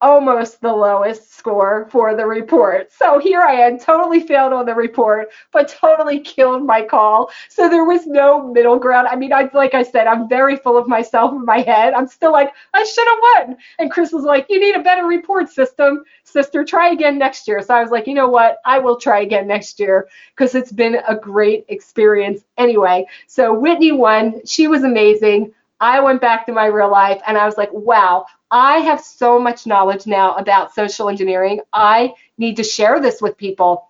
[0.00, 2.92] almost the lowest score for the report.
[2.92, 7.30] So here I am, totally failed on the report, but totally killed my call.
[7.48, 9.08] So there was no middle ground.
[9.08, 11.94] I mean, I like I said, I'm very full of myself in my head.
[11.94, 13.56] I'm still like, I should have won.
[13.78, 16.64] And Chris was like, you need a better report system, sister.
[16.64, 17.62] Try again next year.
[17.62, 18.58] So I was like, you know what?
[18.64, 23.06] I will try again next year because it's been a great experience anyway.
[23.26, 24.40] So Whitney won.
[24.46, 25.52] She was amazing.
[25.80, 29.38] I went back to my real life and I was like, wow, I have so
[29.38, 31.60] much knowledge now about social engineering.
[31.72, 33.88] I need to share this with people.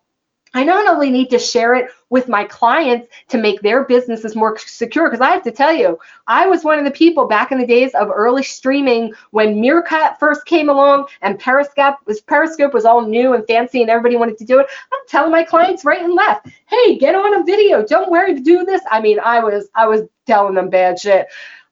[0.54, 4.56] I not only need to share it with my clients to make their businesses more
[4.56, 7.58] secure, because I have to tell you, I was one of the people back in
[7.58, 12.86] the days of early streaming when Meerkat first came along and Periscope was Periscope was
[12.86, 14.66] all new and fancy and everybody wanted to do it.
[14.90, 17.84] I'm telling my clients right and left, hey, get on a video.
[17.84, 18.80] Don't worry to do this.
[18.90, 21.26] I mean, I was I was telling them bad shit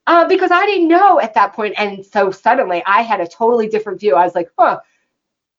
[0.06, 1.74] uh, because I didn't know at that point.
[1.76, 4.14] And so suddenly I had a totally different view.
[4.14, 4.80] I was like, huh,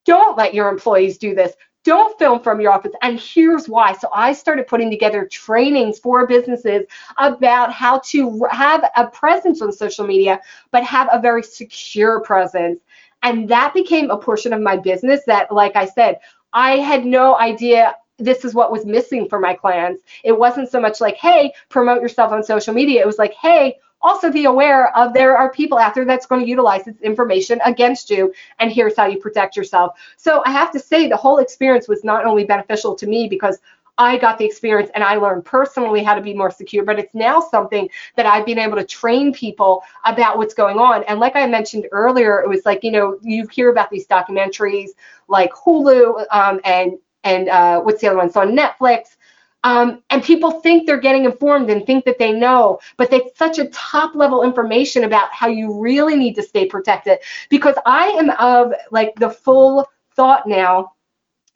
[0.04, 1.52] don't let your employees do this.
[1.84, 2.92] Don't film from your office.
[3.02, 3.92] And here's why.
[3.94, 6.86] So I started putting together trainings for businesses
[7.18, 10.40] about how to have a presence on social media,
[10.70, 12.80] but have a very secure presence.
[13.22, 16.20] And that became a portion of my business that, like I said,
[16.52, 20.02] I had no idea this is what was missing for my clients.
[20.24, 23.00] It wasn't so much like, hey, promote yourself on social media.
[23.00, 26.40] It was like, hey, also be aware of there are people out there that's going
[26.42, 30.70] to utilize this information against you and here's how you protect yourself so i have
[30.70, 33.58] to say the whole experience was not only beneficial to me because
[33.98, 37.14] I got the experience and I learned personally how to be more secure, but it's
[37.14, 41.02] now something that I've been able to train people about what's going on.
[41.04, 44.90] And like I mentioned earlier, it was like, you know, you hear about these documentaries
[45.26, 46.92] like Hulu um, and
[47.24, 48.30] and uh, what's the other one?
[48.30, 49.16] So on Netflix.
[49.64, 53.58] Um, and people think they're getting informed and think that they know, but it's such
[53.58, 57.18] a top level information about how you really need to stay protected.
[57.48, 60.92] Because I am of like the full thought now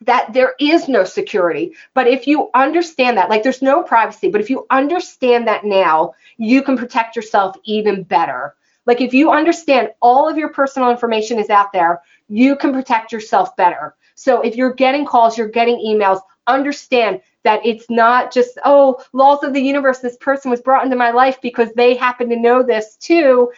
[0.01, 1.73] that there is no security.
[1.93, 6.13] But if you understand that, like there's no privacy, but if you understand that now,
[6.37, 8.55] you can protect yourself even better.
[8.85, 13.13] Like if you understand all of your personal information is out there, you can protect
[13.13, 13.95] yourself better.
[14.15, 19.43] So if you're getting calls, you're getting emails, understand that it's not just, oh, laws
[19.43, 22.63] of the universe, this person was brought into my life because they happen to know
[22.63, 23.51] this too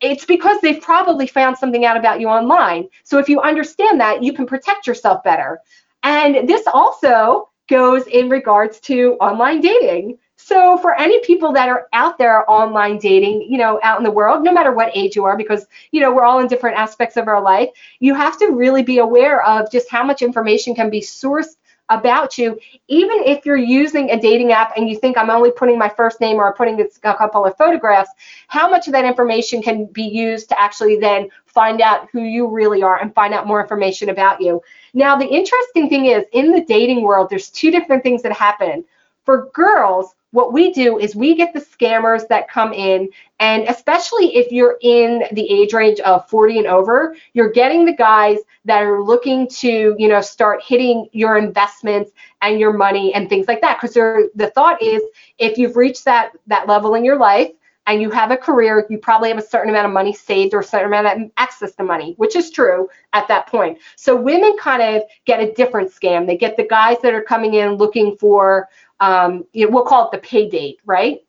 [0.00, 2.88] it's because they've probably found something out about you online.
[3.04, 5.60] So if you understand that, you can protect yourself better.
[6.02, 10.18] And this also goes in regards to online dating.
[10.36, 14.10] So for any people that are out there online dating, you know, out in the
[14.10, 17.16] world, no matter what age you are, because, you know, we're all in different aspects
[17.16, 20.90] of our life, you have to really be aware of just how much information can
[20.90, 21.56] be sourced
[21.88, 22.58] about you,
[22.88, 26.20] even if you're using a dating app and you think I'm only putting my first
[26.20, 28.10] name or putting a couple of photographs,
[28.48, 32.48] how much of that information can be used to actually then find out who you
[32.48, 34.60] really are and find out more information about you.
[34.94, 38.84] Now, the interesting thing is in the dating world, there's two different things that happen.
[39.24, 43.08] For girls, what we do is we get the scammers that come in
[43.38, 47.92] and especially if you're in the age range of 40 and over you're getting the
[47.92, 52.10] guys that are looking to you know start hitting your investments
[52.42, 55.02] and your money and things like that because the thought is
[55.38, 57.50] if you've reached that that level in your life
[57.86, 60.60] and you have a career, you probably have a certain amount of money saved or
[60.60, 63.78] a certain amount of access to money, which is true at that point.
[63.94, 66.26] So women kind of get a different scam.
[66.26, 68.68] They get the guys that are coming in looking for
[69.00, 71.20] um, you know, we'll call it the pay date, right?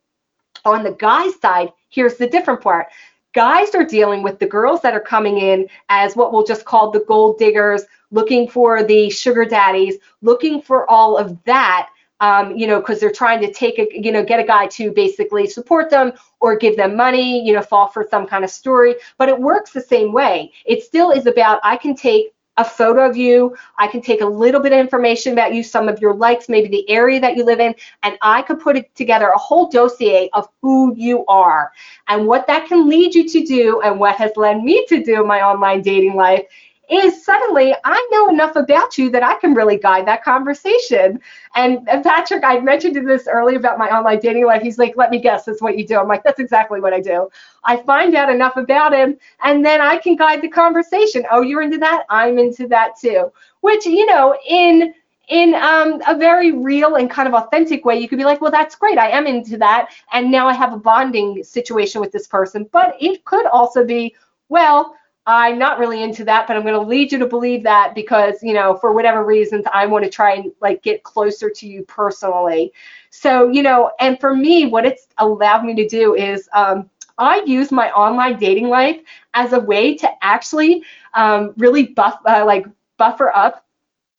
[0.65, 2.88] On the guy's side, here's the different part.
[3.34, 6.91] Guys are dealing with the girls that are coming in as what we'll just call
[6.91, 11.89] the gold diggers, looking for the sugar daddies, looking for all of that.
[12.20, 14.91] Um, you know, because they're trying to take a, you know, get a guy to
[14.91, 18.95] basically support them or give them money, you know, fall for some kind of story.
[19.20, 20.51] But it works the same way.
[20.65, 23.55] It still is about I can take a photo of you.
[23.78, 26.68] I can take a little bit of information about you, some of your likes, maybe
[26.68, 30.47] the area that you live in, and I could put together a whole dossier of
[30.62, 31.72] who you are.
[32.08, 35.22] And what that can lead you to do, and what has led me to do
[35.22, 36.43] in my online dating life,
[36.90, 41.20] is suddenly I know enough about you that I can really guide that conversation.
[41.56, 44.62] And, and Patrick, I mentioned this earlier about my online dating life.
[44.62, 45.98] He's like, let me guess, that's what you do.
[45.98, 47.30] I'm like, that's exactly what I do.
[47.64, 51.26] I find out enough about him, and then I can guide the conversation.
[51.30, 52.06] Oh, you're into that?
[52.10, 53.32] I'm into that too.
[53.62, 54.94] Which, you know, in
[55.28, 58.52] in um, a very real and kind of authentic way, you could be like, well,
[58.52, 58.98] that's great.
[58.98, 59.90] I am into that.
[60.14, 62.66] And now I have a bonding situation with this person.
[62.72, 64.16] But it could also be,
[64.48, 64.96] well,
[65.28, 68.41] I'm not really into that, but I'm going to lead you to believe that because,
[68.41, 71.84] you know, for whatever reasons, I want to try and like get closer to you
[71.84, 72.71] personally.
[73.09, 77.43] So, you know, and for me, what it's allowed me to do is um, I
[77.45, 79.01] use my online dating life
[79.34, 82.65] as a way to actually um, really buff, uh, like
[82.97, 83.66] buffer up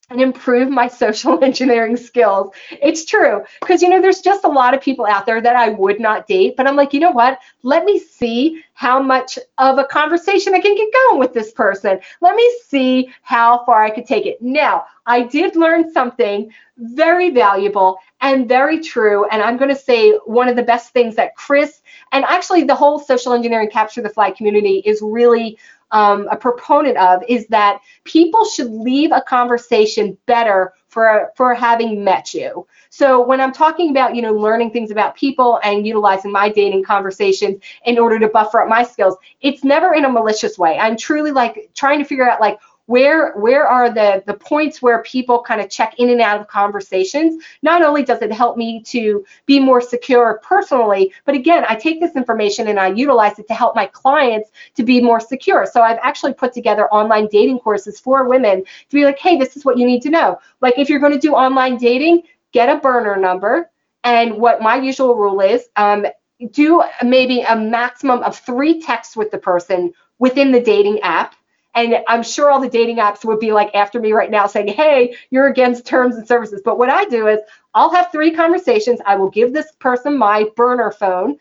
[0.09, 2.53] and improve my social engineering skills.
[2.71, 5.69] It's true because you know there's just a lot of people out there that I
[5.69, 7.39] would not date, but I'm like, you know what?
[7.63, 11.99] Let me see how much of a conversation I can get going with this person.
[12.21, 14.41] Let me see how far I could take it.
[14.41, 20.11] Now, I did learn something very valuable and very true, and I'm going to say
[20.25, 21.81] one of the best things that Chris
[22.11, 25.57] and actually the whole social engineering capture the flag community is really
[25.91, 32.03] um, a proponent of is that people should leave a conversation better for for having
[32.03, 32.67] met you.
[32.89, 36.83] So when I'm talking about you know learning things about people and utilizing my dating
[36.83, 40.77] conversations in order to buffer up my skills, it's never in a malicious way.
[40.77, 42.59] I'm truly like trying to figure out like
[42.89, 46.47] where where are the the points where people kind of check in and out of
[46.47, 47.43] conversations?
[47.61, 51.99] Not only does it help me to be more secure personally but again i take
[51.99, 55.67] this information and i utilize it to help my clients to be more secure.
[55.71, 59.55] So i've actually put together online dating courses for women to be like hey this
[59.55, 60.39] is what you need to know.
[60.61, 62.23] Like if you're going to do online dating
[62.53, 63.69] get a burner number
[64.03, 66.07] and what my usual rule is um,
[66.51, 71.35] do maybe a maximum of three texts with the person within the dating app
[71.75, 74.69] And I'm sure all the dating apps would be like after me right now saying,
[74.69, 76.61] hey, you're against terms and services.
[76.65, 77.39] But what I do is
[77.73, 78.99] I'll have three conversations.
[79.05, 81.37] I will give this person my burner phone.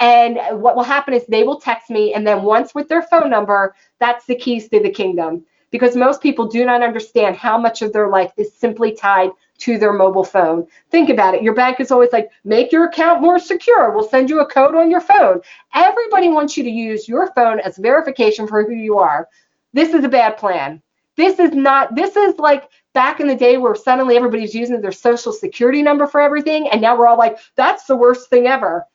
[0.00, 2.14] And what will happen is they will text me.
[2.14, 5.44] And then once with their phone number, that's the keys to the kingdom.
[5.70, 9.78] Because most people do not understand how much of their life is simply tied to
[9.78, 10.66] their mobile phone.
[10.90, 11.42] Think about it.
[11.42, 13.90] Your bank is always like, make your account more secure.
[13.90, 15.40] We'll send you a code on your phone.
[15.74, 19.28] Everybody wants you to use your phone as verification for who you are.
[19.72, 20.82] This is a bad plan.
[21.16, 24.92] This is not, this is like back in the day where suddenly everybody's using their
[24.92, 26.68] social security number for everything.
[26.68, 28.86] And now we're all like, that's the worst thing ever.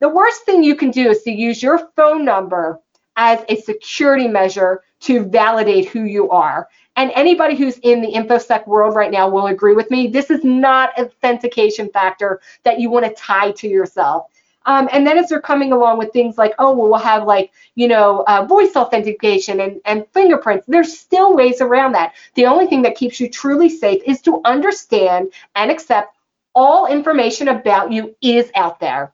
[0.00, 2.80] The worst thing you can do is to use your phone number
[3.16, 6.68] as a security measure to validate who you are.
[6.96, 10.06] And anybody who's in the InfoSec world right now will agree with me.
[10.06, 14.26] This is not authentication factor that you want to tie to yourself.
[14.66, 17.52] Um, and then as they're coming along with things like, oh, well, we'll have like,
[17.74, 22.14] you know, uh, voice authentication and, and fingerprints, there's still ways around that.
[22.34, 26.16] The only thing that keeps you truly safe is to understand and accept
[26.54, 29.12] all information about you is out there.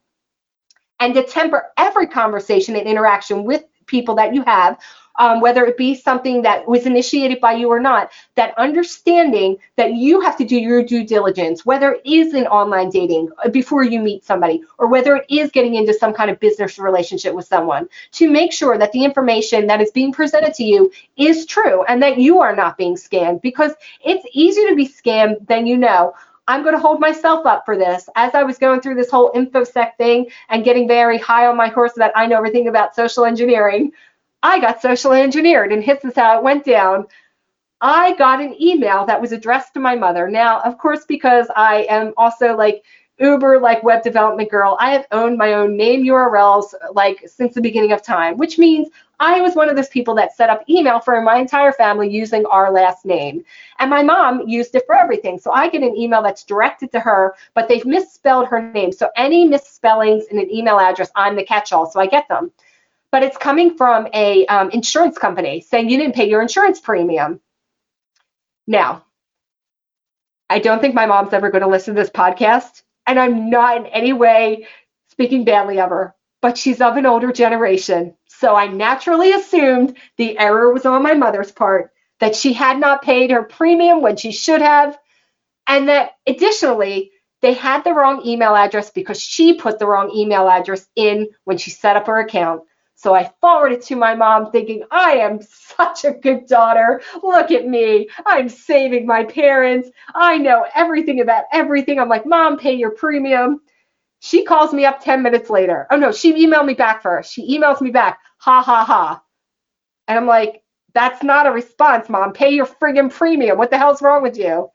[1.01, 4.79] And to temper every conversation and interaction with people that you have
[5.19, 9.95] um, whether it be something that was initiated by you or not, that understanding that
[9.95, 13.83] you have to do your due diligence, whether it is in online dating uh, before
[13.83, 17.47] you meet somebody, or whether it is getting into some kind of business relationship with
[17.47, 21.85] someone, to make sure that the information that is being presented to you is true
[21.85, 23.73] and that you are not being scammed because
[24.05, 26.15] it's easier to be scammed than you know.
[26.49, 28.09] I'm going to hold myself up for this.
[28.17, 31.69] As I was going through this whole InfoSec thing and getting very high on my
[31.69, 33.93] horse that I know everything about social engineering,
[34.43, 37.07] I got social engineered, and this is how it went down.
[37.81, 40.29] I got an email that was addressed to my mother.
[40.29, 42.85] Now, of course, because I am also like
[43.19, 47.61] uber like web development girl, I have owned my own name URLs like since the
[47.61, 48.89] beginning of time, which means
[49.19, 52.47] I was one of those people that set up email for my entire family using
[52.47, 53.45] our last name.
[53.79, 55.39] And my mom used it for everything.
[55.39, 58.93] So I get an email that's directed to her, but they've misspelled her name.
[58.93, 62.51] So any misspellings in an email address, I'm the catch-all, so I get them
[63.13, 67.41] but it's coming from a um, insurance company saying you didn't pay your insurance premium.
[68.67, 69.05] Now,
[70.49, 73.77] I don't think my mom's ever going to listen to this podcast, and I'm not
[73.77, 74.67] in any way
[75.11, 78.17] speaking badly of her, but she's of an older generation.
[78.27, 83.03] So I naturally assumed the error was on my mother's part, that she had not
[83.03, 84.99] paid her premium when she should have,
[85.67, 90.49] and that additionally, they had the wrong email address because she put the wrong email
[90.49, 92.63] address in when she set up her account.
[93.01, 97.01] So I forwarded to my mom thinking, I am such a good daughter.
[97.23, 98.11] Look at me.
[98.27, 99.89] I'm saving my parents.
[100.15, 101.99] I know everything about everything.
[101.99, 103.63] I'm like, Mom, pay your premium.
[104.19, 105.87] She calls me up 10 minutes later.
[105.91, 107.33] Oh, no, she emailed me back first.
[107.33, 109.23] She emails me back, ha, ha, ha.
[110.07, 112.35] And I'm like, that's not a response, Mom.
[112.35, 113.57] Pay your friggin' premium.
[113.57, 114.69] What the hell's wrong with you?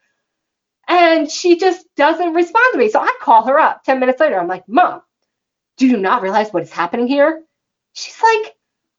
[0.88, 2.90] And she just doesn't respond to me.
[2.90, 4.40] So I call her up 10 minutes later.
[4.40, 5.04] I'm like, Mom,
[5.78, 7.44] do you not realize what is happening here?
[7.96, 8.56] She's like,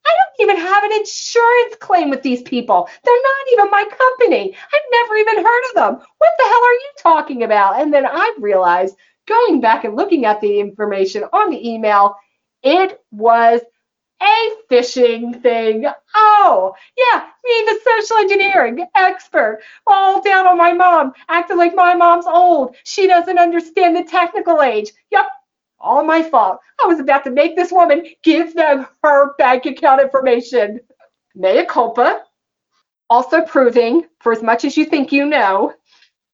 [0.07, 2.89] I don't even have an insurance claim with these people.
[3.05, 4.57] They're not even my company.
[4.57, 6.07] I've never even heard of them.
[6.19, 7.81] What the hell are you talking about?
[7.81, 12.17] And then I realized, going back and looking at the information on the email,
[12.63, 13.61] it was
[14.23, 15.87] a phishing thing.
[16.15, 21.95] Oh, yeah, me, the social engineering expert, all down on my mom, acting like my
[21.95, 22.77] mom's old.
[22.85, 24.91] She doesn't understand the technical age.
[25.11, 25.27] Yep,
[25.79, 26.61] all my fault.
[26.83, 30.81] I was about to make this woman give them her bank account information.
[31.35, 32.23] Mea culpa.
[33.09, 35.75] Also proving, for as much as you think you know,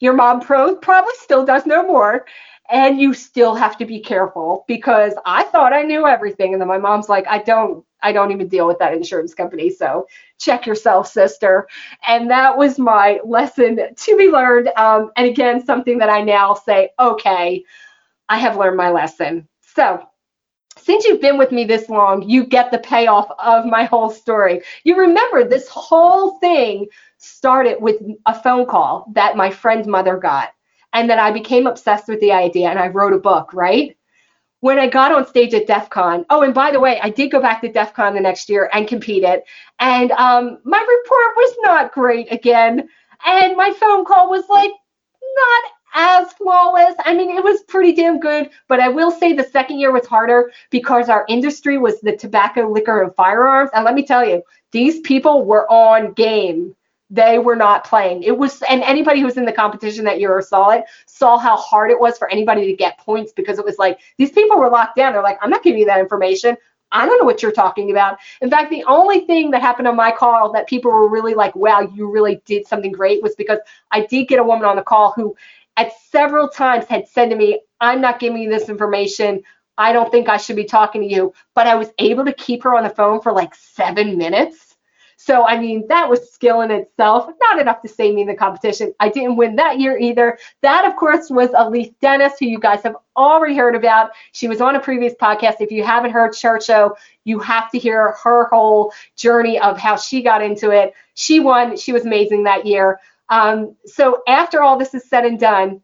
[0.01, 2.25] your mom pro- probably still does know more.
[2.71, 6.55] And you still have to be careful because I thought I knew everything.
[6.55, 9.69] And then my mom's like, I don't, I don't even deal with that insurance company.
[9.69, 10.07] So
[10.39, 11.69] check yourself, sister.
[12.07, 14.69] And that was my lesson to be learned.
[14.77, 17.63] Um, and again, something that I now say, okay,
[18.33, 19.47] I have learned my lesson.
[19.61, 20.03] So,
[20.79, 24.63] since you've been with me this long, you get the payoff of my whole story.
[24.85, 26.87] You remember this whole thing
[27.19, 30.49] started with a phone call that my friend's mother got.
[30.95, 33.99] And then I became obsessed with the idea and I wrote a book, right?
[34.61, 37.31] When I got on stage at DEF CON, oh, and by the way, I did
[37.31, 39.43] go back to DEF CON the next year and competed.
[39.79, 42.89] And um, my report was not great again.
[43.27, 45.65] And my phone call was like not
[45.95, 46.95] as flawless.
[47.05, 50.07] I mean, it was pretty damn good, but I will say the second year was
[50.07, 53.71] harder because our industry was the tobacco, liquor, and firearms.
[53.75, 56.75] And let me tell you, these people were on game.
[57.11, 58.23] They were not playing.
[58.23, 61.37] It was, and anybody who was in the competition that year or saw it saw
[61.37, 64.59] how hard it was for anybody to get points because it was like these people
[64.59, 65.13] were locked down.
[65.13, 66.57] They're like, I'm not giving you that information.
[66.93, 68.19] I don't know what you're talking about.
[68.41, 71.57] In fact, the only thing that happened on my call that people were really like,
[71.57, 73.59] wow, you really did something great was because
[73.91, 75.35] I did get a woman on the call who
[75.77, 79.43] at several times had said to me, I'm not giving you this information.
[79.79, 81.33] I don't think I should be talking to you.
[81.55, 84.73] But I was able to keep her on the phone for like seven minutes
[85.25, 88.35] so, I mean, that was skill in itself, not enough to save me in the
[88.35, 88.93] competition.
[88.99, 90.37] I didn't win that year either.
[90.63, 94.11] That, of course, was Alethe Denis, who you guys have already heard about.
[94.33, 95.61] She was on a previous podcast.
[95.61, 99.95] If you haven't heard Church Show, you have to hear her whole journey of how
[99.95, 100.93] she got into it.
[101.15, 101.77] She won.
[101.77, 102.99] She was amazing that year.
[103.33, 105.81] Um, so, after all this is said and done,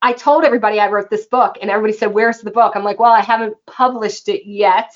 [0.00, 2.76] I told everybody I wrote this book, and everybody said, Where's the book?
[2.76, 4.92] I'm like, Well, I haven't published it yet.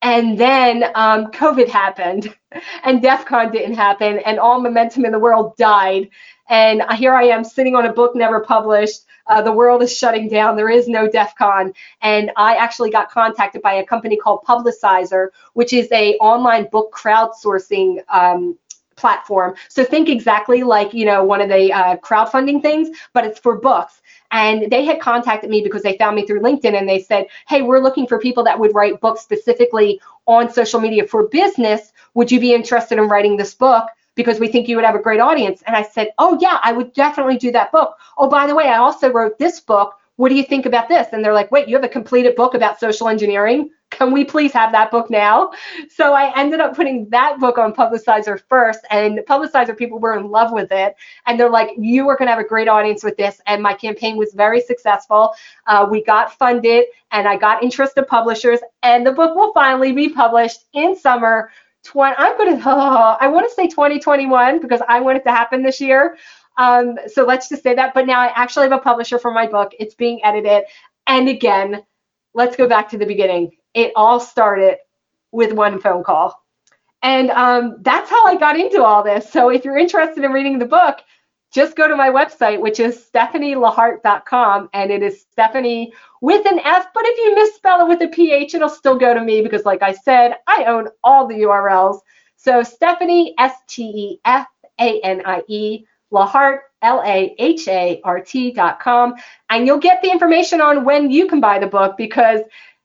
[0.00, 2.34] And then um, COVID happened
[2.84, 6.08] and DEF CON didn't happen and all momentum in the world died.
[6.48, 9.00] And here I am sitting on a book never published.
[9.26, 10.56] Uh, the world is shutting down.
[10.56, 11.74] There is no DEF CON.
[12.00, 16.94] And I actually got contacted by a company called Publishizer, which is a online book
[16.94, 18.58] crowdsourcing um,
[19.00, 19.54] platform.
[19.68, 23.56] So think exactly like, you know, one of the uh, crowdfunding things, but it's for
[23.56, 24.02] books.
[24.30, 27.62] And they had contacted me because they found me through LinkedIn and they said, hey,
[27.62, 31.92] we're looking for people that would write books specifically on social media for business.
[32.14, 33.86] Would you be interested in writing this book?
[34.14, 35.62] Because we think you would have a great audience.
[35.66, 37.96] And I said, oh, yeah, I would definitely do that book.
[38.18, 39.96] Oh, by the way, I also wrote this book.
[40.16, 41.08] What do you think about this?
[41.12, 43.70] And they're like, wait, you have a completed book about social engineering?
[44.00, 45.50] Can we please have that book now?
[45.90, 50.30] So I ended up putting that book on Publishizer first, and Publishizer people were in
[50.30, 50.96] love with it.
[51.26, 53.42] And they're like, you are going to have a great audience with this.
[53.46, 55.34] And my campaign was very successful.
[55.66, 60.08] Uh, we got funded, and I got interested publishers, and the book will finally be
[60.08, 61.50] published in summer.
[61.82, 65.30] 20, I'm going to, oh, I want to say 2021 because I want it to
[65.30, 66.16] happen this year.
[66.56, 67.92] Um, so let's just say that.
[67.92, 69.72] But now I actually have a publisher for my book.
[69.78, 70.64] It's being edited.
[71.06, 71.82] And again,
[72.34, 74.78] let's go back to the beginning it all started
[75.32, 76.42] with one phone call.
[77.02, 79.30] And um, that's how I got into all this.
[79.30, 80.98] So if you're interested in reading the book,
[81.50, 84.68] just go to my website, which is stephanielahart.com.
[84.72, 86.86] And it is Stephanie with an F.
[86.94, 89.82] But if you misspell it with a PH, it'll still go to me because, like
[89.82, 92.00] I said, I own all the URLs.
[92.36, 94.46] So Stephanie, S T E F
[94.78, 99.14] A N I E, Lahart, L A H A R T.com.
[99.50, 102.40] And you'll get the information on when you can buy the book because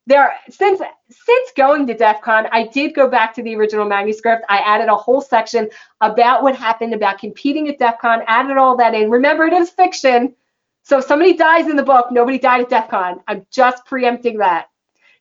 [0.08, 0.80] there since
[1.10, 4.46] since going to DEF CON, I did go back to the original manuscript.
[4.50, 5.70] I added a whole section
[6.02, 9.10] about what happened about competing at DEF CON, added all that in.
[9.10, 10.36] Remember, it is fiction.
[10.84, 13.22] So if somebody dies in the book, nobody died at DEF CON.
[13.28, 14.68] I'm just preempting that.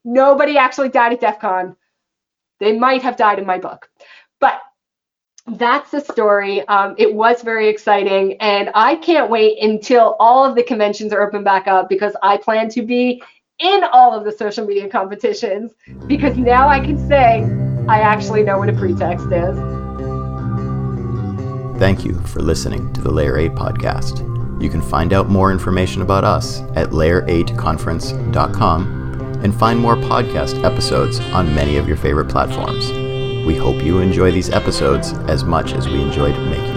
[0.05, 1.77] Nobody actually died at DEF CON.
[2.61, 3.89] They might have died in my book.
[4.41, 4.61] But
[5.47, 6.67] that's the story.
[6.69, 11.23] Um, it was very exciting, and I can't wait until all of the conventions are
[11.27, 13.23] open back up because I plan to be
[13.59, 15.73] in all of the social media competitions
[16.07, 17.45] because now I can say
[17.89, 19.57] I actually know what a pretext is.
[21.79, 24.21] Thank you for listening to the Layer 8 podcast.
[24.63, 31.21] You can find out more information about us at layer8conference.com and find more podcast episodes
[31.21, 32.91] on many of your favorite platforms.
[33.47, 36.74] We hope you enjoy these episodes as much as we enjoyed making.